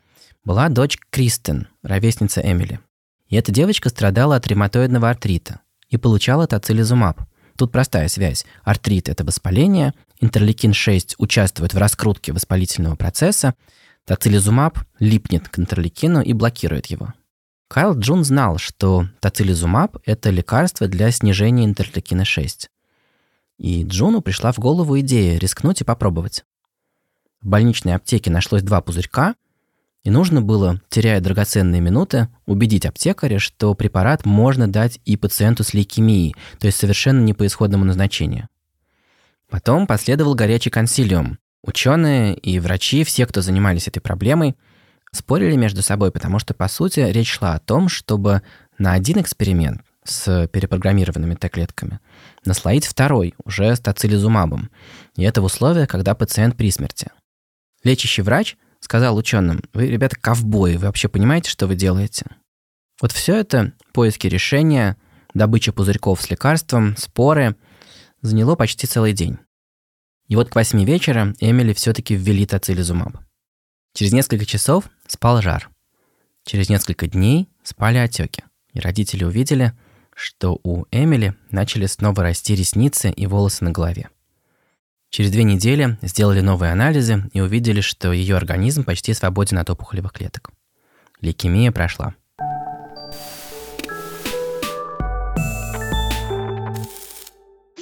была 0.44 0.68
дочь 0.68 0.98
Кристен, 1.10 1.68
ровесница 1.82 2.40
Эмили. 2.40 2.80
И 3.28 3.36
эта 3.36 3.52
девочка 3.52 3.90
страдала 3.90 4.36
от 4.36 4.46
ревматоидного 4.46 5.10
артрита 5.10 5.60
и 5.90 5.98
получала 5.98 6.46
тацилизумаб– 6.46 7.20
Тут 7.58 7.72
простая 7.72 8.06
связь. 8.06 8.46
Артрит– 8.62 9.08
это 9.10 9.24
воспаление, 9.24 9.92
интерлейкин-6 10.20 11.16
участвует 11.18 11.74
в 11.74 11.78
раскрутке 11.78 12.32
воспалительного 12.32 12.94
процесса, 12.94 13.56
тацилизумаб 14.04 14.78
липнет 15.00 15.48
к 15.48 15.58
интерлейкину 15.58 16.22
и 16.22 16.34
блокирует 16.34 16.86
его. 16.86 17.14
Кайл 17.66 17.98
Джун 17.98 18.22
знал, 18.22 18.58
что 18.58 19.08
тацилизумаб– 19.18 19.96
это 20.06 20.30
лекарство 20.30 20.86
для 20.86 21.10
снижения 21.10 21.66
интерлейкина-6. 21.66 22.68
И 23.58 23.82
Джуну 23.82 24.20
пришла 24.20 24.52
в 24.52 24.60
голову 24.60 25.00
идея 25.00 25.36
рискнуть 25.36 25.80
и 25.80 25.84
попробовать. 25.84 26.44
В 27.40 27.48
больничной 27.48 27.96
аптеке 27.96 28.30
нашлось 28.30 28.62
два 28.62 28.80
пузырька– 28.82 29.34
и 30.04 30.10
нужно 30.10 30.40
было, 30.40 30.80
теряя 30.88 31.20
драгоценные 31.20 31.80
минуты, 31.80 32.28
убедить 32.46 32.86
аптекаря, 32.86 33.38
что 33.38 33.74
препарат 33.74 34.24
можно 34.24 34.70
дать 34.70 35.00
и 35.04 35.16
пациенту 35.16 35.64
с 35.64 35.74
лейкемией, 35.74 36.34
то 36.58 36.66
есть 36.66 36.78
совершенно 36.78 37.20
не 37.20 37.34
по 37.34 37.46
исходному 37.46 37.84
назначению. 37.84 38.48
Потом 39.50 39.86
последовал 39.86 40.34
горячий 40.34 40.70
консилиум. 40.70 41.38
Ученые 41.62 42.34
и 42.34 42.60
врачи, 42.60 43.02
все, 43.02 43.26
кто 43.26 43.40
занимались 43.42 43.88
этой 43.88 44.00
проблемой, 44.00 44.56
спорили 45.10 45.56
между 45.56 45.82
собой, 45.82 46.12
потому 46.12 46.38
что, 46.38 46.54
по 46.54 46.68
сути, 46.68 47.00
речь 47.00 47.32
шла 47.32 47.54
о 47.54 47.58
том, 47.58 47.88
чтобы 47.88 48.42
на 48.78 48.92
один 48.92 49.20
эксперимент 49.20 49.82
с 50.04 50.46
перепрограммированными 50.48 51.34
Т-клетками 51.34 51.98
наслоить 52.44 52.86
второй, 52.86 53.34
уже 53.44 53.74
с 53.74 53.80
тацилизумабом. 53.80 54.70
И 55.16 55.24
это 55.24 55.42
в 55.42 55.44
условиях, 55.44 55.88
когда 55.88 56.14
пациент 56.14 56.56
при 56.56 56.70
смерти. 56.70 57.10
Лечащий 57.82 58.22
врач– 58.22 58.56
сказал 58.88 59.18
ученым, 59.18 59.60
вы, 59.74 59.88
ребята, 59.88 60.16
ковбои, 60.18 60.76
вы 60.76 60.86
вообще 60.86 61.08
понимаете, 61.10 61.50
что 61.50 61.66
вы 61.66 61.76
делаете? 61.76 62.24
Вот 63.02 63.12
все 63.12 63.36
это, 63.36 63.74
поиски 63.92 64.26
решения, 64.26 64.96
добыча 65.34 65.74
пузырьков 65.74 66.22
с 66.22 66.30
лекарством, 66.30 66.96
споры, 66.96 67.54
заняло 68.22 68.56
почти 68.56 68.86
целый 68.86 69.12
день. 69.12 69.36
И 70.28 70.36
вот 70.36 70.48
к 70.48 70.54
восьми 70.54 70.86
вечера 70.86 71.34
Эмили 71.38 71.74
все-таки 71.74 72.14
ввели 72.14 72.46
тацилизумаб. 72.46 73.18
Через 73.92 74.14
несколько 74.14 74.46
часов 74.46 74.88
спал 75.06 75.42
жар. 75.42 75.68
Через 76.46 76.70
несколько 76.70 77.08
дней 77.08 77.50
спали 77.62 77.98
отеки. 77.98 78.42
И 78.72 78.80
родители 78.80 79.24
увидели, 79.24 79.74
что 80.14 80.58
у 80.62 80.86
Эмили 80.90 81.34
начали 81.50 81.84
снова 81.84 82.22
расти 82.22 82.54
ресницы 82.54 83.10
и 83.10 83.26
волосы 83.26 83.64
на 83.64 83.70
голове. 83.70 84.08
Через 85.10 85.30
две 85.30 85.42
недели 85.42 85.96
сделали 86.02 86.40
новые 86.40 86.72
анализы 86.72 87.24
и 87.32 87.40
увидели, 87.40 87.80
что 87.80 88.12
ее 88.12 88.36
организм 88.36 88.84
почти 88.84 89.14
свободен 89.14 89.58
от 89.58 89.70
опухолевых 89.70 90.12
клеток. 90.12 90.50
Лейкемия 91.20 91.72
прошла. 91.72 92.14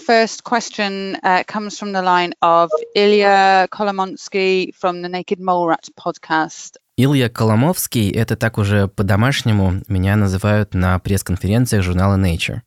First 0.06 0.44
question 0.44 1.16
uh, 1.24 1.42
comes 1.46 1.76
from 1.76 1.92
the 1.92 2.00
line 2.00 2.32
of 2.40 2.70
Ilya 2.94 3.66
Kolomonsky 3.72 4.72
from 4.72 5.02
the 5.02 5.08
Naked 5.08 5.40
Mole 5.40 5.66
Rat 5.66 5.90
podcast. 5.96 6.76
Илья 6.96 7.28
Коломовский– 7.28 8.10
это 8.12 8.36
так 8.36 8.56
уже 8.56 8.86
по-домашнему 8.86 9.82
меня 9.88 10.14
называют 10.14 10.74
на 10.74 10.98
пресс-конференциях 11.00 11.82
журнала 11.82 12.16
Nature. 12.16 12.60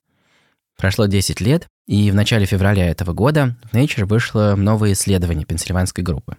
Прошло 0.78 1.06
10 1.08 1.40
лет, 1.40 1.68
и 1.90 2.12
в 2.12 2.16
начале 2.16 2.46
февраля 2.46 2.88
этого 2.88 3.14
года 3.14 3.58
в 3.64 3.76
Nature 3.76 4.06
вышло 4.06 4.54
новое 4.56 4.94
исследование 4.94 5.44
пенсильванской 5.44 6.04
группы. 6.04 6.38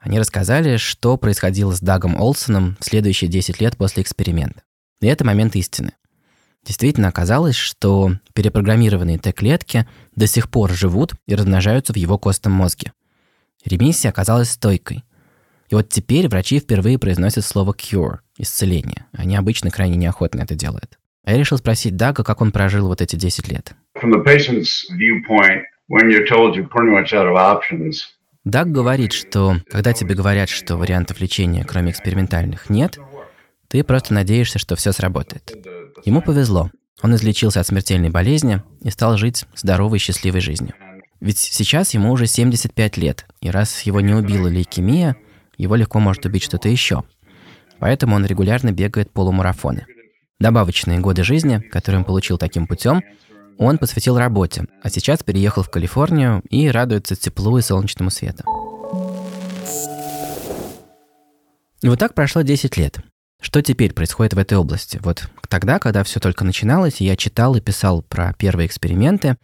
Они 0.00 0.18
рассказали, 0.18 0.78
что 0.78 1.16
происходило 1.16 1.72
с 1.72 1.78
Дагом 1.78 2.20
Олсоном 2.20 2.76
в 2.80 2.84
следующие 2.84 3.30
10 3.30 3.60
лет 3.60 3.76
после 3.76 4.02
эксперимента. 4.02 4.62
И 5.00 5.06
это 5.06 5.24
момент 5.24 5.54
истины. 5.54 5.92
Действительно 6.66 7.06
оказалось, 7.06 7.54
что 7.54 8.16
перепрограммированные 8.34 9.18
Т-клетки 9.18 9.86
до 10.16 10.26
сих 10.26 10.50
пор 10.50 10.72
живут 10.72 11.12
и 11.28 11.36
размножаются 11.36 11.92
в 11.92 11.96
его 11.96 12.18
костном 12.18 12.54
мозге. 12.54 12.92
Ремиссия 13.64 14.10
оказалась 14.10 14.50
стойкой. 14.50 15.04
И 15.68 15.76
вот 15.76 15.88
теперь 15.88 16.28
врачи 16.28 16.58
впервые 16.58 16.98
произносят 16.98 17.44
слово 17.44 17.74
cure– 17.74 18.18
исцеление. 18.38 19.06
Они 19.12 19.36
обычно 19.36 19.70
крайне 19.70 19.94
неохотно 19.94 20.40
это 20.40 20.56
делают. 20.56 20.98
А 21.22 21.30
я 21.30 21.38
решил 21.38 21.58
спросить 21.58 21.94
Дага, 21.94 22.24
как 22.24 22.40
он 22.40 22.50
прожил 22.50 22.88
вот 22.88 23.00
эти 23.00 23.14
10 23.14 23.46
лет. 23.52 23.76
From 24.00 24.12
the 24.12 24.24
patient's 24.24 24.86
viewpoint, 24.96 25.64
when 25.88 26.10
you're 26.10 26.26
told 26.26 26.56
you're 26.56 26.68
pretty 26.68 26.90
much 26.90 27.12
out 27.12 27.26
of 27.26 27.36
options, 27.36 28.04
Даг 28.44 28.72
говорит, 28.72 29.12
что 29.12 29.56
когда 29.70 29.92
тебе 29.92 30.14
говорят, 30.14 30.48
что 30.48 30.78
вариантов 30.78 31.20
лечения, 31.20 31.62
кроме 31.64 31.90
экспериментальных, 31.90 32.70
нет, 32.70 32.98
ты 33.68 33.84
просто 33.84 34.14
надеешься, 34.14 34.58
что 34.58 34.76
все 34.76 34.92
сработает. 34.92 35.52
Ему 36.06 36.22
повезло. 36.22 36.70
Он 37.02 37.14
излечился 37.14 37.60
от 37.60 37.66
смертельной 37.66 38.08
болезни 38.08 38.62
и 38.82 38.90
стал 38.90 39.18
жить 39.18 39.44
здоровой 39.54 39.98
счастливой 39.98 40.40
жизнью. 40.40 40.74
Ведь 41.20 41.38
сейчас 41.38 41.92
ему 41.92 42.12
уже 42.12 42.26
75 42.26 42.96
лет, 42.96 43.26
и 43.42 43.50
раз 43.50 43.82
его 43.82 44.00
не 44.00 44.14
убила 44.14 44.48
лейкемия, 44.48 45.16
его 45.58 45.76
легко 45.76 46.00
может 46.00 46.24
убить 46.24 46.42
что-то 46.42 46.70
еще. 46.70 47.04
Поэтому 47.78 48.16
он 48.16 48.24
регулярно 48.24 48.72
бегает 48.72 49.12
полумарафоны. 49.12 49.86
Добавочные 50.38 50.98
годы 50.98 51.24
жизни, 51.24 51.58
которые 51.58 51.98
он 51.98 52.04
получил 52.06 52.38
таким 52.38 52.66
путем, 52.66 53.02
он 53.60 53.76
посвятил 53.76 54.16
работе, 54.16 54.64
а 54.82 54.88
сейчас 54.88 55.22
переехал 55.22 55.62
в 55.62 55.68
Калифорнию 55.68 56.42
и 56.48 56.68
радуется 56.68 57.14
теплу 57.14 57.58
и 57.58 57.60
солнечному 57.60 58.10
свету. 58.10 58.42
И 61.82 61.88
вот 61.88 61.98
так 61.98 62.14
прошло 62.14 62.40
10 62.40 62.78
лет. 62.78 63.00
Что 63.38 63.60
теперь 63.60 63.92
происходит 63.92 64.32
в 64.32 64.38
этой 64.38 64.56
области? 64.56 64.98
Вот 65.02 65.28
тогда, 65.48 65.78
когда 65.78 66.04
все 66.04 66.20
только 66.20 66.44
начиналось, 66.44 67.02
я 67.02 67.16
читал 67.16 67.54
и 67.54 67.60
писал 67.60 68.00
про 68.00 68.32
первые 68.32 68.66
эксперименты, 68.66 69.36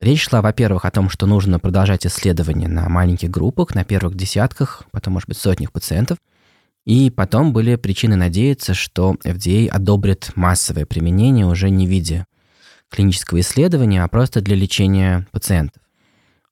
речь 0.00 0.22
шла, 0.28 0.42
во-первых, 0.42 0.84
о 0.84 0.90
том, 0.92 1.10
что 1.10 1.26
нужно 1.26 1.58
продолжать 1.58 2.06
исследования 2.06 2.68
на 2.68 2.88
маленьких 2.88 3.30
группах, 3.30 3.74
на 3.74 3.82
первых 3.84 4.14
десятках, 4.14 4.84
потом, 4.92 5.14
может 5.14 5.28
быть, 5.28 5.38
сотнях 5.38 5.72
пациентов. 5.72 6.18
И 6.86 7.10
потом 7.10 7.52
были 7.52 7.74
причины 7.74 8.14
надеяться, 8.14 8.74
что 8.74 9.16
FDA 9.24 9.68
одобрит 9.68 10.30
массовое 10.36 10.86
применение 10.86 11.46
уже 11.46 11.68
не 11.68 11.88
в 11.88 11.90
виде 11.90 12.26
клинического 12.90 13.40
исследования, 13.40 14.02
а 14.02 14.08
просто 14.08 14.40
для 14.40 14.56
лечения 14.56 15.26
пациентов. 15.30 15.82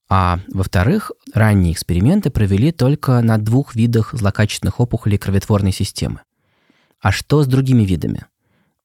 А 0.08 0.40
во-вторых, 0.52 1.12
ранние 1.34 1.72
эксперименты 1.72 2.30
провели 2.30 2.72
только 2.72 3.20
на 3.20 3.36
двух 3.38 3.74
видах 3.74 4.14
злокачественных 4.14 4.80
опухолей 4.80 5.18
кроветворной 5.18 5.72
системы. 5.72 6.20
А 7.00 7.12
что 7.12 7.42
с 7.42 7.46
другими 7.46 7.82
видами? 7.82 8.24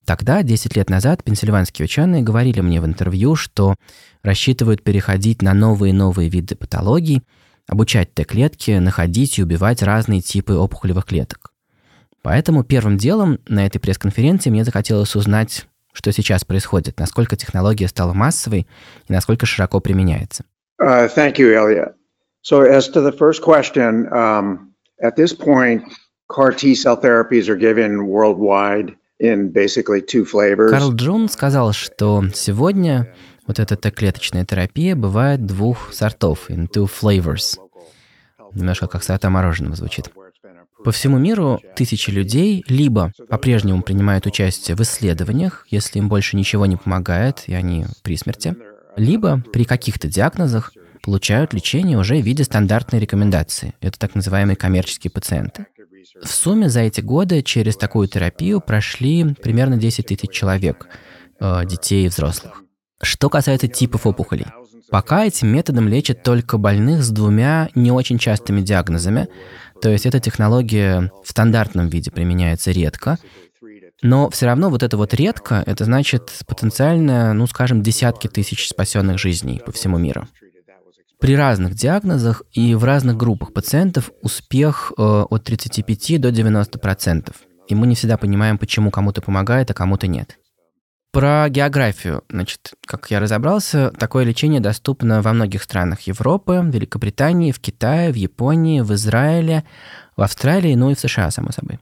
Тогда, 0.06 0.44
10 0.44 0.76
лет 0.76 0.90
назад, 0.90 1.24
пенсильванские 1.24 1.86
ученые 1.86 2.24
говорили 2.24 2.60
мне 2.60 2.82
в 2.82 2.86
интервью, 2.86 3.36
что 3.36 3.76
рассчитывают 4.22 4.84
переходить 4.84 5.42
на 5.42 5.54
новые 5.54 5.94
новые 5.94 6.30
виды 6.30 6.56
патологий, 6.56 7.22
обучать 7.68 8.14
Т-клетки, 8.14 8.72
находить 8.72 9.40
и 9.40 9.44
убивать 9.44 9.82
разные 9.82 10.20
типы 10.20 10.56
опухолевых 10.56 11.06
клеток. 11.06 11.54
Поэтому 12.22 12.64
первым 12.64 12.98
делом 12.98 13.40
на 13.48 13.66
этой 13.66 13.80
пресс-конференции 13.80 14.50
мне 14.50 14.66
захотелось 14.66 15.16
узнать, 15.16 15.68
что 15.94 16.12
сейчас 16.12 16.44
происходит, 16.44 17.00
насколько 17.00 17.36
технология 17.36 17.88
стала 17.88 18.14
массовой 18.14 18.68
и 19.08 19.14
насколько 19.14 19.46
широко 19.46 19.80
применяется. 19.80 20.44
Uh, 20.82 21.08
thank 21.16 21.38
you, 21.38 21.54
Elliot. 21.54 21.94
So, 22.42 22.62
as 22.62 22.90
to 22.90 23.02
the 23.02 23.14
first 23.14 23.42
question, 23.42 24.12
um, 24.12 24.74
at 25.02 25.16
this 25.16 25.34
point, 25.34 25.84
CAR 26.28 26.52
T 26.52 26.76
cell 26.76 26.98
therapies 26.98 27.48
are 27.48 27.56
given 27.56 28.08
worldwide 28.08 28.96
in 29.20 29.52
basically 29.54 30.02
two 30.02 30.26
flavors. 30.26 30.72
Карл 30.72 30.94
Джун 30.94 31.30
сказал, 31.30 31.72
что 31.72 32.24
сегодня 32.34 33.14
вот 33.48 33.60
эта 33.60 33.78
Т-клеточная 33.78 34.46
терапия 34.46 34.96
бывает 34.96 35.46
двух 35.46 35.94
сортов, 35.94 36.50
in 36.50 36.68
two 36.68 36.90
flavors. 36.90 37.58
Немножко 38.54 38.88
как 38.88 39.04
сорта 39.04 39.30
мороженого 39.30 39.76
звучит. 39.76 40.10
По 40.84 40.92
всему 40.92 41.18
миру 41.18 41.62
тысячи 41.76 42.10
людей 42.10 42.64
либо 42.68 43.12
по-прежнему 43.30 43.82
принимают 43.82 44.26
участие 44.26 44.76
в 44.76 44.82
исследованиях, 44.82 45.66
если 45.70 46.00
им 46.00 46.10
больше 46.10 46.36
ничего 46.36 46.66
не 46.66 46.76
помогает, 46.76 47.44
и 47.48 47.54
они 47.54 47.86
при 48.02 48.18
смерти, 48.18 48.56
либо 48.98 49.44
при 49.54 49.64
каких-то 49.64 50.08
диагнозах 50.08 50.74
получают 51.02 51.54
лечение 51.54 51.98
уже 51.98 52.16
в 52.18 52.26
виде 52.26 52.44
стандартной 52.44 53.00
рекомендации. 53.00 53.74
Это 53.82 53.98
так 54.00 54.16
называемые 54.16 54.56
коммерческие 54.56 55.12
пациенты. 55.12 55.68
В 56.22 56.28
сумме 56.28 56.70
за 56.70 56.82
эти 56.82 57.02
годы 57.02 57.42
через 57.42 57.78
такую 57.78 58.08
терапию 58.08 58.62
прошли 58.62 59.34
примерно 59.42 59.78
10 59.78 60.06
тысяч 60.08 60.32
человек, 60.32 60.88
э, 61.40 61.66
детей 61.66 62.06
и 62.06 62.10
взрослых. 62.10 62.64
Что 63.02 63.30
касается 63.30 63.68
типов 63.68 64.06
опухолей, 64.06 64.46
пока 64.94 65.26
этим 65.26 65.48
методом 65.48 65.88
лечат 65.88 66.22
только 66.22 66.60
больных 66.60 67.02
с 67.02 67.10
двумя 67.10 67.68
не 67.74 67.90
очень 67.90 68.20
частыми 68.20 68.62
диагнозами, 68.62 69.28
то 69.82 69.90
есть 69.90 70.06
эта 70.06 70.20
технология 70.20 71.12
в 71.26 71.32
стандартном 71.32 71.90
виде 71.90 72.12
применяется 72.12 72.70
редко, 72.70 73.18
но 74.04 74.30
все 74.30 74.46
равно 74.46 74.70
вот 74.70 74.84
это 74.84 74.96
вот 74.96 75.16
редко, 75.16 75.64
это 75.66 75.86
значит 75.86 76.32
потенциально, 76.46 77.34
ну 77.34 77.48
скажем, 77.48 77.82
десятки 77.82 78.28
тысяч 78.28 78.70
спасенных 78.70 79.18
жизней 79.18 79.64
по 79.66 79.72
всему 79.72 79.98
миру. 79.98 80.28
При 81.20 81.36
разных 81.36 81.74
диагнозах 81.74 82.44
и 82.52 82.76
в 82.76 82.84
разных 82.84 83.18
группах 83.18 83.52
пациентов 83.52 84.12
успех 84.22 84.94
э, 84.96 85.02
от 85.02 85.44
35 85.44 86.22
до 86.22 86.30
90%. 86.30 87.34
И 87.68 87.74
мы 87.74 87.88
не 87.88 87.96
всегда 87.96 88.18
понимаем, 88.18 88.60
почему 88.60 88.92
кому-то 88.92 89.24
помогает, 89.24 89.72
а 89.72 89.74
кому-то 89.74 90.06
нет. 90.06 90.38
Про 91.14 91.48
географию. 91.48 92.24
Значит, 92.28 92.74
как 92.88 93.12
я 93.12 93.20
разобрался, 93.20 93.92
такое 93.92 94.24
лечение 94.26 94.60
доступно 94.60 95.22
во 95.22 95.32
многих 95.34 95.62
странах 95.62 96.02
Европы, 96.02 96.60
Великобритании, 96.66 97.52
в 97.52 97.60
Китае, 97.60 98.12
в 98.12 98.16
Японии, 98.16 98.82
в 98.82 98.92
Израиле, 98.96 99.64
в 100.18 100.24
Австралии, 100.24 100.74
ну 100.74 100.90
и 100.90 100.96
в 100.96 101.00
США, 101.00 101.30
само 101.30 101.52
собой. 101.52 101.78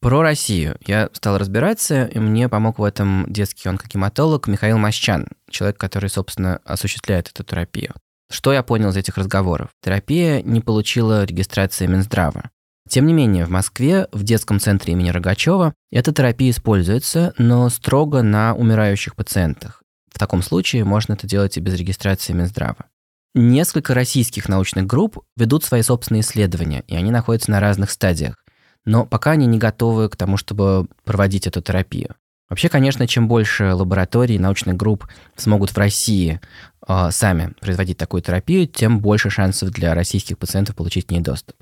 Про 0.00 0.22
Россию. 0.22 0.76
Я 0.86 1.10
стал 1.12 1.38
разбираться, 1.38 2.04
и 2.04 2.20
мне 2.20 2.48
помог 2.48 2.78
в 2.78 2.84
этом 2.84 3.26
детский 3.28 3.68
онкогематолог 3.68 4.46
Михаил 4.46 4.78
Мощан, 4.78 5.26
человек, 5.50 5.76
который, 5.76 6.08
собственно, 6.08 6.60
осуществляет 6.64 7.30
эту 7.30 7.42
терапию. 7.42 7.92
Что 8.30 8.52
я 8.52 8.62
понял 8.62 8.90
из 8.90 8.96
этих 8.96 9.18
разговоров? 9.18 9.70
Терапия 9.82 10.40
не 10.40 10.60
получила 10.60 11.24
регистрации 11.24 11.88
Минздрава. 11.88 12.50
Тем 12.88 13.06
не 13.06 13.12
менее, 13.12 13.46
в 13.46 13.50
Москве, 13.50 14.08
в 14.12 14.22
детском 14.22 14.60
центре 14.60 14.92
имени 14.92 15.10
Рогачева, 15.10 15.74
эта 15.90 16.12
терапия 16.12 16.50
используется, 16.50 17.32
но 17.38 17.68
строго 17.68 18.22
на 18.22 18.54
умирающих 18.54 19.14
пациентах. 19.14 19.82
В 20.12 20.18
таком 20.18 20.42
случае 20.42 20.84
можно 20.84 21.14
это 21.14 21.26
делать 21.26 21.56
и 21.56 21.60
без 21.60 21.74
регистрации 21.74 22.32
Минздрава. 22.32 22.86
Несколько 23.34 23.94
российских 23.94 24.48
научных 24.48 24.86
групп 24.86 25.20
ведут 25.36 25.64
свои 25.64 25.80
собственные 25.80 26.20
исследования, 26.20 26.84
и 26.86 26.94
они 26.94 27.10
находятся 27.10 27.50
на 27.50 27.60
разных 27.60 27.90
стадиях. 27.90 28.36
Но 28.84 29.06
пока 29.06 29.30
они 29.30 29.46
не 29.46 29.58
готовы 29.58 30.10
к 30.10 30.16
тому, 30.16 30.36
чтобы 30.36 30.86
проводить 31.04 31.46
эту 31.46 31.62
терапию. 31.62 32.16
Вообще, 32.50 32.68
конечно, 32.68 33.06
чем 33.06 33.28
больше 33.28 33.72
лабораторий, 33.72 34.38
научных 34.38 34.76
групп 34.76 35.08
смогут 35.36 35.70
в 35.70 35.78
России 35.78 36.38
э, 36.86 37.08
сами 37.10 37.54
производить 37.62 37.96
такую 37.96 38.20
терапию, 38.20 38.66
тем 38.66 39.00
больше 39.00 39.30
шансов 39.30 39.70
для 39.70 39.94
российских 39.94 40.36
пациентов 40.36 40.76
получить 40.76 41.06
к 41.06 41.10
ней 41.10 41.20
доступ. 41.20 41.56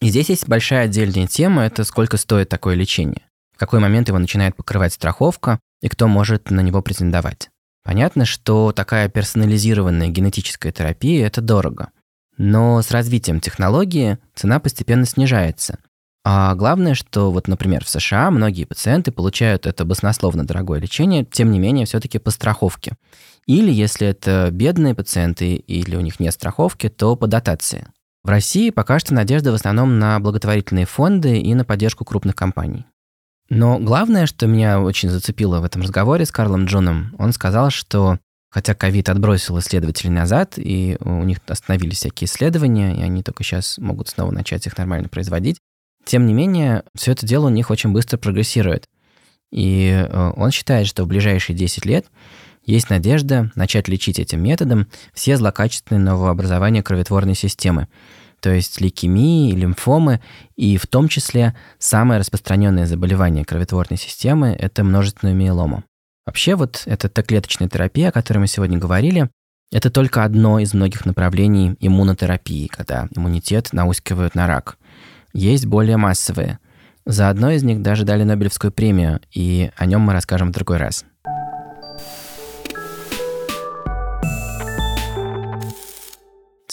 И 0.00 0.08
здесь 0.08 0.28
есть 0.28 0.48
большая 0.48 0.84
отдельная 0.84 1.26
тема, 1.26 1.62
это 1.62 1.84
сколько 1.84 2.16
стоит 2.16 2.48
такое 2.48 2.74
лечение. 2.74 3.22
В 3.54 3.58
какой 3.58 3.80
момент 3.80 4.08
его 4.08 4.18
начинает 4.18 4.54
покрывать 4.54 4.92
страховка 4.92 5.58
и 5.80 5.88
кто 5.88 6.08
может 6.08 6.50
на 6.50 6.60
него 6.60 6.82
претендовать. 6.82 7.48
Понятно, 7.82 8.24
что 8.24 8.72
такая 8.72 9.08
персонализированная 9.08 10.08
генетическая 10.08 10.72
терапия– 10.72 11.26
это 11.28 11.40
дорого. 11.40 11.90
Но 12.36 12.82
с 12.82 12.90
развитием 12.90 13.40
технологии 13.40 14.18
цена 14.34 14.60
постепенно 14.60 15.06
снижается. 15.06 15.78
А 16.24 16.54
главное, 16.56 16.94
что 16.94 17.30
вот, 17.30 17.46
например, 17.46 17.84
в 17.84 17.88
США 17.88 18.32
многие 18.32 18.64
пациенты 18.64 19.12
получают 19.12 19.64
это 19.64 19.84
баснословно 19.84 20.44
дорогое 20.44 20.80
лечение, 20.80 21.24
тем 21.24 21.52
не 21.52 21.60
менее, 21.60 21.86
все-таки 21.86 22.18
по 22.18 22.32
страховке. 22.32 22.94
Или 23.46 23.72
если 23.72 24.08
это 24.08 24.48
бедные 24.50 24.96
пациенты 24.96 25.54
или 25.54 25.94
у 25.94 26.00
них 26.00 26.18
нет 26.18 26.34
страховки, 26.34 26.88
то 26.88 27.14
по 27.14 27.28
дотации. 27.28 27.86
В 28.26 28.28
России 28.28 28.70
пока 28.70 28.98
что 28.98 29.14
надежда 29.14 29.52
в 29.52 29.54
основном 29.54 30.00
на 30.00 30.18
благотворительные 30.18 30.84
фонды 30.84 31.38
и 31.38 31.54
на 31.54 31.64
поддержку 31.64 32.04
крупных 32.04 32.34
компаний. 32.34 32.84
Но 33.50 33.78
главное, 33.78 34.26
что 34.26 34.48
меня 34.48 34.80
очень 34.80 35.10
зацепило 35.10 35.60
в 35.60 35.64
этом 35.64 35.82
разговоре 35.82 36.26
с 36.26 36.32
Карлом 36.32 36.64
Джоном, 36.64 37.14
он 37.20 37.32
сказал, 37.32 37.70
что 37.70 38.18
хотя 38.50 38.74
ковид 38.74 39.10
отбросил 39.10 39.60
исследователей 39.60 40.10
назад, 40.10 40.54
и 40.56 40.96
у 41.02 41.22
них 41.22 41.38
остановились 41.46 41.98
всякие 41.98 42.26
исследования, 42.26 42.96
и 42.96 43.02
они 43.02 43.22
только 43.22 43.44
сейчас 43.44 43.78
могут 43.78 44.08
снова 44.08 44.32
начать 44.32 44.66
их 44.66 44.76
нормально 44.76 45.08
производить, 45.08 45.58
тем 46.04 46.26
не 46.26 46.34
менее, 46.34 46.82
все 46.96 47.12
это 47.12 47.24
дело 47.24 47.46
у 47.46 47.50
них 47.50 47.70
очень 47.70 47.92
быстро 47.92 48.18
прогрессирует. 48.18 48.86
И 49.52 49.88
э, 49.88 50.32
он 50.34 50.50
считает, 50.50 50.88
что 50.88 51.04
в 51.04 51.06
ближайшие 51.06 51.54
10 51.54 51.86
лет 51.86 52.06
есть 52.66 52.90
надежда 52.90 53.50
начать 53.54 53.88
лечить 53.88 54.18
этим 54.18 54.42
методом 54.42 54.88
все 55.14 55.36
злокачественные 55.36 56.02
новообразования 56.02 56.82
кроветворной 56.82 57.34
системы, 57.34 57.88
то 58.40 58.50
есть 58.50 58.80
лейкемии, 58.80 59.52
лимфомы, 59.52 60.20
и 60.56 60.76
в 60.76 60.86
том 60.86 61.08
числе 61.08 61.56
самое 61.78 62.20
распространенное 62.20 62.86
заболевание 62.86 63.44
кроветворной 63.44 63.96
системы– 63.96 64.48
это 64.58 64.84
множественную 64.84 65.36
миелому. 65.36 65.84
Вообще 66.26 66.56
вот 66.56 66.82
эта 66.86 67.08
Т-клеточная 67.08 67.68
терапия, 67.68 68.08
о 68.08 68.12
которой 68.12 68.38
мы 68.38 68.46
сегодня 68.48 68.78
говорили, 68.78 69.30
это 69.72 69.90
только 69.90 70.24
одно 70.24 70.58
из 70.58 70.74
многих 70.74 71.06
направлений 71.06 71.76
иммунотерапии, 71.80 72.66
когда 72.66 73.08
иммунитет 73.14 73.72
наускивают 73.72 74.34
на 74.34 74.46
рак. 74.46 74.76
есть 75.32 75.66
более 75.66 75.96
массовые. 75.96 76.58
За 77.04 77.28
одно 77.28 77.50
из 77.50 77.62
них 77.62 77.82
даже 77.82 78.04
дали 78.04 78.24
Нобелевскую 78.24 78.72
премию, 78.72 79.20
и 79.32 79.70
о 79.76 79.86
нем 79.86 80.00
мы 80.00 80.12
расскажем 80.12 80.48
в 80.48 80.52
другой 80.52 80.78
раз. 80.78 81.04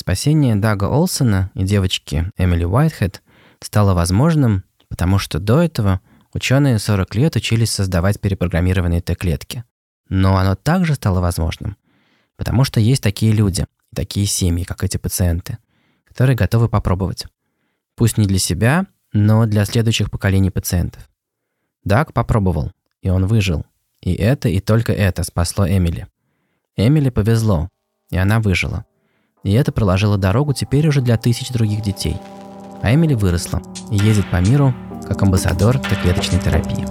Спасение 0.03 0.57
Дага 0.57 0.89
Олсона 0.89 1.49
и 1.55 1.63
девочки 1.63 2.29
Эмили 2.35 2.65
Уайтхед 2.65 3.23
стало 3.61 3.93
возможным, 3.93 4.65
потому 4.89 5.17
что 5.17 5.39
до 5.39 5.61
этого 5.61 6.01
ученые 6.33 6.77
40 6.77 7.15
лет 7.15 7.37
учились 7.37 7.71
создавать 7.71 8.19
перепрограммированные 8.19 9.01
Т-клетки. 9.01 9.63
Но 10.09 10.35
оно 10.35 10.55
также 10.55 10.95
стало 10.95 11.21
возможным, 11.21 11.77
потому 12.35 12.65
что 12.65 12.81
есть 12.81 13.01
такие 13.01 13.31
люди, 13.31 13.65
такие 13.95 14.25
семьи, 14.25 14.65
как 14.65 14.83
эти 14.83 14.97
пациенты, 14.97 15.57
которые 16.03 16.35
готовы 16.35 16.67
попробовать. 16.67 17.25
Пусть 17.95 18.17
не 18.17 18.27
для 18.27 18.39
себя, 18.39 18.87
но 19.13 19.45
для 19.45 19.63
следующих 19.63 20.11
поколений 20.11 20.51
пациентов. 20.51 21.09
Даг 21.85 22.11
попробовал, 22.11 22.73
и 23.01 23.07
он 23.09 23.25
выжил. 23.25 23.65
И 24.01 24.13
это, 24.13 24.49
и 24.49 24.59
только 24.59 24.91
это 24.91 25.23
спасло 25.23 25.65
Эмили. 25.65 26.07
Эмили 26.75 27.09
повезло, 27.09 27.69
и 28.09 28.17
она 28.17 28.41
выжила. 28.41 28.85
И 29.43 29.51
это 29.51 29.73
проложило 29.73 30.17
дорогу 30.17 30.53
теперь 30.53 30.87
уже 30.87 31.01
для 31.01 31.17
тысяч 31.17 31.49
других 31.49 31.81
детей. 31.81 32.15
А 32.81 32.93
Эмили 32.93 33.13
выросла 33.13 33.61
и 33.91 33.97
ездит 33.97 34.29
по 34.31 34.37
миру 34.37 34.73
как 35.05 35.21
амбассадор 35.21 35.79
Т-клеточной 35.79 36.39
терапии. 36.39 36.85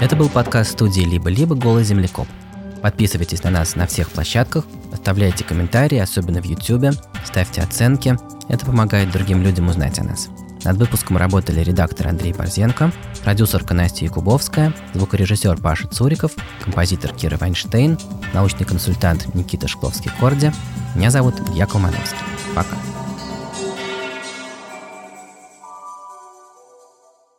Это 0.00 0.14
был 0.16 0.28
подкаст 0.28 0.72
студии 0.72 1.02
«Либо-либо. 1.02 1.56
Голый 1.56 1.82
землекоп». 1.82 2.28
Подписывайтесь 2.82 3.42
на 3.42 3.50
нас 3.50 3.74
на 3.74 3.86
всех 3.86 4.10
площадках, 4.10 4.64
оставляйте 4.92 5.44
комментарии, 5.44 5.98
особенно 5.98 6.40
в 6.40 6.44
YouTube, 6.44 6.94
ставьте 7.24 7.62
оценки. 7.62 8.16
Это 8.48 8.66
помогает 8.66 9.10
другим 9.10 9.42
людям 9.42 9.68
узнать 9.68 9.98
о 9.98 10.04
нас. 10.04 10.28
Над 10.64 10.76
выпуском 10.76 11.16
работали 11.16 11.60
редактор 11.60 12.08
Андрей 12.08 12.32
Борзенко, 12.32 12.92
продюсерка 13.24 13.74
Настя 13.74 14.04
Якубовская, 14.04 14.72
звукорежиссер 14.94 15.60
Паша 15.60 15.88
Цуриков, 15.88 16.32
композитор 16.62 17.12
Кира 17.12 17.36
Вайнштейн, 17.36 17.98
научный 18.32 18.64
консультант 18.64 19.34
Никита 19.34 19.66
Шкловский-Корди. 19.66 20.52
Меня 20.94 21.10
зовут 21.10 21.34
Яков 21.54 21.80
Мановский. 21.80 22.18
Пока. 22.54 22.76